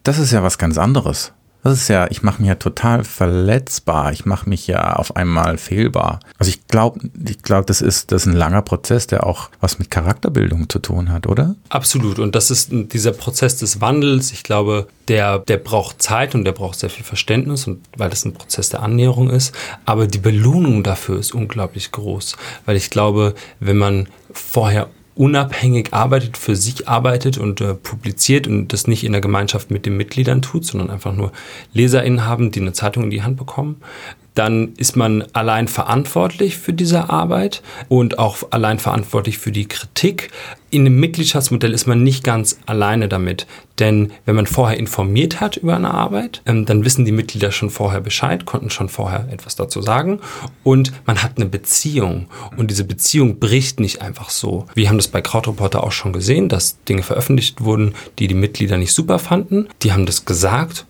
Das 0.03 0.19
ist 0.19 0.31
ja 0.31 0.43
was 0.43 0.57
ganz 0.57 0.77
anderes. 0.77 1.33
Das 1.65 1.79
ist 1.79 1.87
ja, 1.87 2.05
ich 2.11 2.21
mache 2.21 2.43
mich 2.43 2.49
ja 2.49 2.55
total 2.55 3.03
verletzbar. 3.03 4.13
Ich 4.13 4.23
mache 4.23 4.47
mich 4.47 4.67
ja 4.67 4.97
auf 4.97 5.15
einmal 5.15 5.57
fehlbar. 5.57 6.19
Also 6.37 6.49
ich 6.49 6.67
glaube, 6.67 7.09
ich 7.27 7.41
glaube, 7.41 7.65
das 7.65 7.81
ist, 7.81 8.11
das 8.11 8.21
ist 8.21 8.27
ein 8.27 8.37
langer 8.37 8.61
Prozess, 8.61 9.07
der 9.07 9.25
auch 9.25 9.49
was 9.61 9.79
mit 9.79 9.89
Charakterbildung 9.89 10.69
zu 10.69 10.77
tun 10.77 11.11
hat, 11.11 11.25
oder? 11.25 11.55
Absolut. 11.69 12.19
Und 12.19 12.35
das 12.35 12.51
ist 12.51 12.69
dieser 12.71 13.13
Prozess 13.13 13.57
des 13.57 13.81
Wandels. 13.81 14.31
Ich 14.31 14.43
glaube, 14.43 14.87
der, 15.07 15.39
der 15.39 15.57
braucht 15.57 16.03
Zeit 16.03 16.35
und 16.35 16.45
der 16.45 16.51
braucht 16.51 16.77
sehr 16.77 16.91
viel 16.91 17.03
Verständnis 17.03 17.65
und 17.65 17.83
weil 17.97 18.11
das 18.11 18.25
ein 18.25 18.33
Prozess 18.33 18.69
der 18.69 18.83
Annäherung 18.83 19.31
ist. 19.31 19.51
Aber 19.85 20.05
die 20.05 20.19
Belohnung 20.19 20.83
dafür 20.83 21.17
ist 21.17 21.33
unglaublich 21.33 21.91
groß. 21.91 22.37
Weil 22.67 22.75
ich 22.75 22.91
glaube, 22.91 23.33
wenn 23.59 23.77
man 23.77 24.07
vorher 24.31 24.87
unabhängig 25.15 25.93
arbeitet, 25.93 26.37
für 26.37 26.55
sich 26.55 26.87
arbeitet 26.87 27.37
und 27.37 27.61
äh, 27.61 27.73
publiziert 27.73 28.47
und 28.47 28.73
das 28.73 28.87
nicht 28.87 29.03
in 29.03 29.13
der 29.13 29.21
Gemeinschaft 29.21 29.71
mit 29.71 29.85
den 29.85 29.97
Mitgliedern 29.97 30.41
tut, 30.41 30.65
sondern 30.65 30.89
einfach 30.89 31.13
nur 31.13 31.31
LeserInnen 31.73 32.25
haben, 32.25 32.51
die 32.51 32.59
eine 32.59 32.73
Zeitung 32.73 33.05
in 33.05 33.09
die 33.09 33.23
Hand 33.23 33.37
bekommen, 33.37 33.81
dann 34.35 34.73
ist 34.75 34.95
man 34.95 35.23
allein 35.33 35.67
verantwortlich 35.67 36.57
für 36.57 36.73
diese 36.73 37.09
Arbeit 37.09 37.63
und 37.87 38.19
auch 38.19 38.39
allein 38.51 38.79
verantwortlich 38.79 39.37
für 39.37 39.51
die 39.51 39.67
Kritik. 39.67 40.29
In 40.69 40.81
einem 40.81 40.99
Mitgliedschaftsmodell 40.99 41.73
ist 41.73 41.87
man 41.87 42.03
nicht 42.03 42.23
ganz 42.25 42.59
alleine 42.65 43.07
damit, 43.07 43.47
denn 43.79 44.11
wenn 44.25 44.35
man 44.35 44.45
vorher 44.45 44.77
informiert 44.77 45.39
hat 45.39 45.55
über 45.55 45.75
eine 45.75 45.93
Arbeit, 45.93 46.41
ähm, 46.45 46.65
dann 46.65 46.83
wissen 46.83 47.05
die 47.05 47.13
Mitglieder 47.13 47.53
schon 47.53 47.69
vorher 47.69 48.01
Bescheid, 48.01 48.45
konnten 48.45 48.69
schon 48.69 48.89
vorher 48.89 49.29
etwas 49.31 49.55
dazu 49.55 49.81
sagen 49.81 50.19
und 50.63 50.91
man 51.05 51.23
hat 51.23 51.37
eine 51.37 51.45
Beziehung 51.45 52.27
und 52.57 52.71
diese 52.71 52.83
Beziehung 52.83 53.39
bricht 53.39 53.79
nicht 53.79 54.01
einfach 54.01 54.29
so. 54.29 54.65
Wir 54.75 54.89
haben 54.89 54.97
das 54.97 55.07
bei 55.07 55.21
Krautreporter 55.21 55.81
auch 55.81 55.93
schon 55.93 56.11
gesehen, 56.11 56.49
dass 56.49 56.83
Dinge 56.83 57.03
veröffentlicht 57.03 57.61
wurden, 57.61 57.95
die 58.19 58.27
die 58.27 58.35
Mitglieder 58.35 58.77
nicht 58.77 58.91
super 58.91 59.17
fanden. 59.17 59.69
Die 59.81 59.93
haben 59.93 60.05
das 60.05 60.25
gesagt 60.25 60.85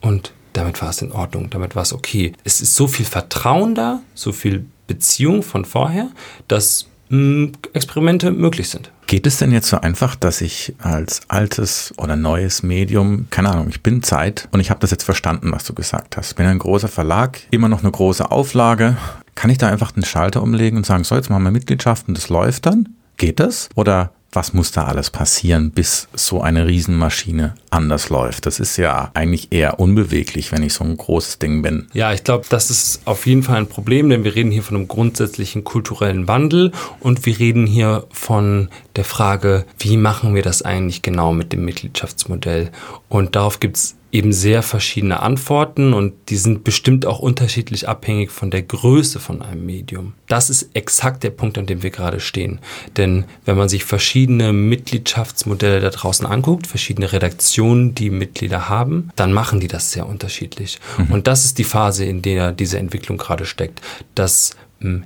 und 0.00 0.32
damit 0.54 0.80
war 0.80 0.90
es 0.90 1.02
in 1.02 1.12
Ordnung, 1.12 1.50
damit 1.50 1.76
war 1.76 1.82
es 1.82 1.92
okay. 1.92 2.32
Es 2.44 2.60
ist 2.60 2.74
so 2.74 2.86
viel 2.88 3.04
Vertrauen 3.04 3.74
da, 3.74 4.00
so 4.14 4.32
viel 4.32 4.64
Beziehung 4.86 5.42
von 5.42 5.64
vorher, 5.64 6.08
dass 6.48 6.86
mh, 7.08 7.18
hm, 7.18 7.52
Experimente 7.72 8.30
möglich 8.30 8.70
sind. 8.70 8.90
Geht 9.06 9.26
es 9.26 9.36
denn 9.38 9.52
jetzt 9.52 9.68
so 9.68 9.78
einfach, 9.78 10.16
dass 10.16 10.40
ich 10.40 10.74
als 10.78 11.22
altes 11.28 11.92
oder 11.98 12.16
neues 12.16 12.62
Medium, 12.62 13.26
keine 13.30 13.50
Ahnung, 13.50 13.68
ich 13.68 13.82
bin 13.82 14.02
Zeit 14.02 14.48
und 14.52 14.60
ich 14.60 14.70
habe 14.70 14.80
das 14.80 14.90
jetzt 14.90 15.04
verstanden, 15.04 15.52
was 15.52 15.64
du 15.64 15.74
gesagt 15.74 16.16
hast. 16.16 16.34
Bin 16.36 16.46
ein 16.46 16.58
großer 16.58 16.88
Verlag, 16.88 17.40
immer 17.50 17.68
noch 17.68 17.82
eine 17.82 17.90
große 17.90 18.30
Auflage. 18.30 18.96
Kann 19.34 19.50
ich 19.50 19.58
da 19.58 19.68
einfach 19.68 19.90
den 19.90 20.04
Schalter 20.04 20.42
umlegen 20.42 20.78
und 20.78 20.86
sagen, 20.86 21.04
so 21.04 21.16
jetzt 21.16 21.28
machen 21.28 21.42
wir 21.42 21.50
Mitgliedschaften, 21.50 22.14
das 22.14 22.28
läuft 22.28 22.66
dann? 22.66 22.88
Geht 23.16 23.40
das? 23.40 23.68
Oder 23.74 24.12
was 24.34 24.52
muss 24.52 24.72
da 24.72 24.84
alles 24.84 25.10
passieren, 25.10 25.70
bis 25.70 26.08
so 26.14 26.40
eine 26.40 26.66
Riesenmaschine 26.66 27.54
anders 27.70 28.08
läuft? 28.08 28.46
Das 28.46 28.60
ist 28.60 28.76
ja 28.76 29.10
eigentlich 29.14 29.52
eher 29.52 29.80
unbeweglich, 29.80 30.52
wenn 30.52 30.62
ich 30.62 30.74
so 30.74 30.84
ein 30.84 30.96
großes 30.96 31.38
Ding 31.38 31.62
bin. 31.62 31.88
Ja, 31.92 32.12
ich 32.12 32.24
glaube, 32.24 32.46
das 32.48 32.70
ist 32.70 33.02
auf 33.06 33.26
jeden 33.26 33.42
Fall 33.42 33.56
ein 33.56 33.66
Problem, 33.66 34.08
denn 34.08 34.24
wir 34.24 34.34
reden 34.34 34.50
hier 34.50 34.62
von 34.62 34.76
einem 34.76 34.88
grundsätzlichen 34.88 35.64
kulturellen 35.64 36.28
Wandel 36.28 36.72
und 37.00 37.26
wir 37.26 37.38
reden 37.38 37.66
hier 37.66 38.06
von 38.10 38.68
der 38.96 39.04
Frage, 39.04 39.64
wie 39.78 39.96
machen 39.96 40.34
wir 40.34 40.42
das 40.42 40.62
eigentlich 40.62 41.02
genau 41.02 41.32
mit 41.32 41.52
dem 41.52 41.64
Mitgliedschaftsmodell? 41.64 42.70
Und 43.08 43.36
darauf 43.36 43.60
gibt 43.60 43.76
es 43.76 43.96
eben 44.14 44.32
sehr 44.32 44.62
verschiedene 44.62 45.20
Antworten 45.20 45.92
und 45.92 46.14
die 46.28 46.36
sind 46.36 46.62
bestimmt 46.62 47.04
auch 47.04 47.18
unterschiedlich 47.18 47.88
abhängig 47.88 48.30
von 48.30 48.48
der 48.48 48.62
Größe 48.62 49.18
von 49.18 49.42
einem 49.42 49.66
Medium. 49.66 50.14
Das 50.28 50.50
ist 50.50 50.70
exakt 50.72 51.24
der 51.24 51.30
Punkt, 51.30 51.58
an 51.58 51.66
dem 51.66 51.82
wir 51.82 51.90
gerade 51.90 52.20
stehen. 52.20 52.60
Denn 52.96 53.24
wenn 53.44 53.56
man 53.56 53.68
sich 53.68 53.84
verschiedene 53.84 54.52
Mitgliedschaftsmodelle 54.52 55.80
da 55.80 55.90
draußen 55.90 56.26
anguckt, 56.26 56.68
verschiedene 56.68 57.12
Redaktionen, 57.12 57.96
die 57.96 58.10
Mitglieder 58.10 58.68
haben, 58.68 59.10
dann 59.16 59.32
machen 59.32 59.58
die 59.58 59.68
das 59.68 59.90
sehr 59.90 60.06
unterschiedlich. 60.06 60.78
Mhm. 60.96 61.10
Und 61.10 61.26
das 61.26 61.44
ist 61.44 61.58
die 61.58 61.64
Phase, 61.64 62.04
in 62.04 62.22
der 62.22 62.52
diese 62.52 62.78
Entwicklung 62.78 63.18
gerade 63.18 63.46
steckt. 63.46 63.80
Dass 64.14 64.54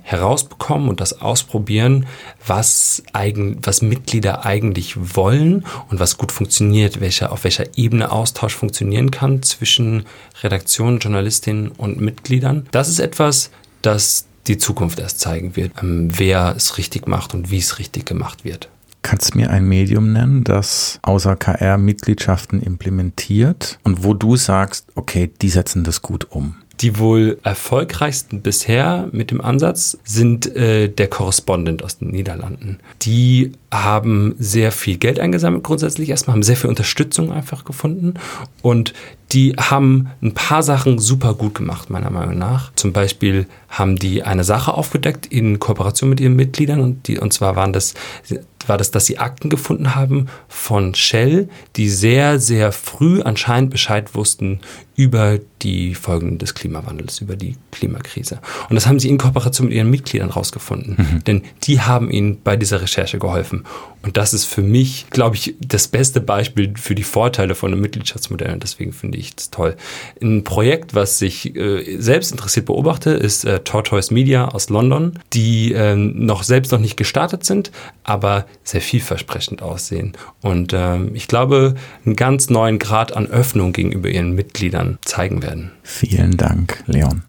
herausbekommen 0.03 0.89
und 0.89 0.99
das 0.99 1.21
ausprobieren, 1.21 2.05
was, 2.45 3.01
eigen, 3.13 3.59
was 3.63 3.81
Mitglieder 3.81 4.45
eigentlich 4.45 5.15
wollen 5.15 5.65
und 5.89 5.99
was 5.99 6.17
gut 6.17 6.31
funktioniert, 6.31 6.99
welcher, 6.99 7.31
auf 7.31 7.45
welcher 7.45 7.77
Ebene 7.77 8.11
Austausch 8.11 8.55
funktionieren 8.55 9.09
kann 9.09 9.41
zwischen 9.41 10.05
Redaktionen, 10.43 10.99
Journalistinnen 10.99 11.69
und 11.69 12.01
Mitgliedern. 12.01 12.67
Das 12.71 12.89
ist 12.89 12.99
etwas, 12.99 13.51
das 13.81 14.25
die 14.47 14.57
Zukunft 14.57 14.99
erst 14.99 15.19
zeigen 15.19 15.55
wird, 15.55 15.71
ähm, 15.81 16.09
wer 16.17 16.55
es 16.57 16.77
richtig 16.77 17.07
macht 17.07 17.33
und 17.33 17.51
wie 17.51 17.59
es 17.59 17.79
richtig 17.79 18.05
gemacht 18.05 18.43
wird. 18.43 18.69
Kannst 19.01 19.33
du 19.33 19.37
mir 19.37 19.49
ein 19.49 19.63
Medium 19.63 20.11
nennen, 20.11 20.43
das 20.43 20.99
außer 21.03 21.37
KR-Mitgliedschaften 21.37 22.61
implementiert 22.61 23.79
und 23.83 24.03
wo 24.03 24.13
du 24.13 24.35
sagst, 24.35 24.87
okay, 24.95 25.31
die 25.41 25.49
setzen 25.49 25.85
das 25.85 26.01
gut 26.01 26.27
um? 26.31 26.57
Die 26.81 26.97
wohl 26.97 27.39
erfolgreichsten 27.43 28.41
bisher 28.41 29.09
mit 29.11 29.31
dem 29.31 29.41
Ansatz 29.41 29.97
sind 30.03 30.55
äh, 30.55 30.87
der 30.87 31.07
Korrespondent 31.07 31.83
aus 31.83 31.97
den 31.97 32.09
Niederlanden. 32.09 32.79
Die 33.01 33.51
haben 33.71 34.35
sehr 34.39 34.71
viel 34.71 34.97
Geld 34.97 35.19
eingesammelt 35.19 35.63
grundsätzlich 35.63 36.09
erstmal, 36.09 36.33
haben 36.33 36.43
sehr 36.43 36.55
viel 36.55 36.69
Unterstützung 36.69 37.31
einfach 37.31 37.65
gefunden 37.65 38.15
und 38.61 38.93
die 39.31 39.53
haben 39.59 40.09
ein 40.21 40.33
paar 40.33 40.63
Sachen 40.63 40.97
super 40.97 41.35
gut 41.35 41.55
gemacht, 41.55 41.89
meiner 41.89 42.09
Meinung 42.09 42.37
nach. 42.37 42.71
Zum 42.75 42.93
Beispiel 42.93 43.45
haben 43.69 43.95
die 43.97 44.23
eine 44.23 44.43
Sache 44.43 44.73
aufgedeckt 44.73 45.27
in 45.27 45.59
Kooperation 45.59 46.09
mit 46.09 46.19
ihren 46.19 46.35
Mitgliedern 46.35 46.79
und, 46.79 47.07
die, 47.07 47.19
und 47.19 47.31
zwar 47.31 47.55
waren 47.55 47.71
das, 47.71 47.93
war 48.65 48.79
das, 48.79 48.89
dass 48.89 49.05
sie 49.05 49.19
Akten 49.19 49.51
gefunden 49.51 49.93
haben 49.93 50.27
von 50.47 50.95
Shell, 50.95 51.47
die 51.75 51.89
sehr, 51.89 52.39
sehr 52.39 52.71
früh 52.71 53.21
anscheinend 53.21 53.69
Bescheid 53.69 54.15
wussten 54.15 54.61
über 54.95 55.39
die 55.61 55.93
Folgen 55.93 56.39
des 56.39 56.55
Klimawandels, 56.55 57.21
über 57.21 57.35
die 57.35 57.55
Klimakrise. 57.71 58.39
Und 58.69 58.75
das 58.75 58.87
haben 58.87 58.99
sie 58.99 59.09
in 59.09 59.19
Kooperation 59.19 59.67
mit 59.67 59.75
ihren 59.75 59.89
Mitgliedern 59.89 60.29
rausgefunden, 60.31 60.95
mhm. 60.97 61.23
denn 61.23 61.43
die 61.63 61.81
haben 61.81 62.09
ihnen 62.09 62.41
bei 62.41 62.57
dieser 62.57 62.81
Recherche 62.81 63.19
geholfen. 63.19 63.58
Und 64.01 64.15
das 64.15 64.33
ist 64.33 64.45
für 64.45 64.61
mich, 64.61 65.07
glaube 65.09 65.35
ich, 65.35 65.55
das 65.59 65.87
beste 65.87 66.21
Beispiel 66.21 66.73
für 66.77 66.95
die 66.95 67.03
Vorteile 67.03 67.53
von 67.53 67.71
einem 67.71 67.81
Mitgliedschaftsmodell. 67.81 68.53
Und 68.53 68.63
deswegen 68.63 68.93
finde 68.93 69.17
ich 69.17 69.35
das 69.35 69.49
toll. 69.49 69.75
Ein 70.21 70.43
Projekt, 70.43 70.95
was 70.95 71.21
ich 71.21 71.55
äh, 71.55 71.97
selbst 71.99 72.31
interessiert 72.31 72.67
beobachte, 72.67 73.09
ist 73.11 73.43
äh, 73.43 73.59
Tortoise 73.59 74.13
Media 74.13 74.47
aus 74.47 74.69
London, 74.69 75.19
die 75.33 75.73
äh, 75.73 75.95
noch 75.95 76.43
selbst 76.43 76.71
noch 76.71 76.79
nicht 76.79 76.95
gestartet 76.95 77.43
sind, 77.43 77.71
aber 78.03 78.45
sehr 78.63 78.81
vielversprechend 78.81 79.61
aussehen. 79.61 80.13
Und 80.41 80.71
ähm, 80.73 81.11
ich 81.13 81.27
glaube, 81.27 81.75
einen 82.05 82.15
ganz 82.15 82.49
neuen 82.49 82.79
Grad 82.79 83.15
an 83.15 83.27
Öffnung 83.27 83.73
gegenüber 83.73 84.09
ihren 84.09 84.33
Mitgliedern 84.33 84.97
zeigen 85.03 85.43
werden. 85.43 85.71
Vielen 85.83 86.37
Dank, 86.37 86.83
Leon. 86.87 87.23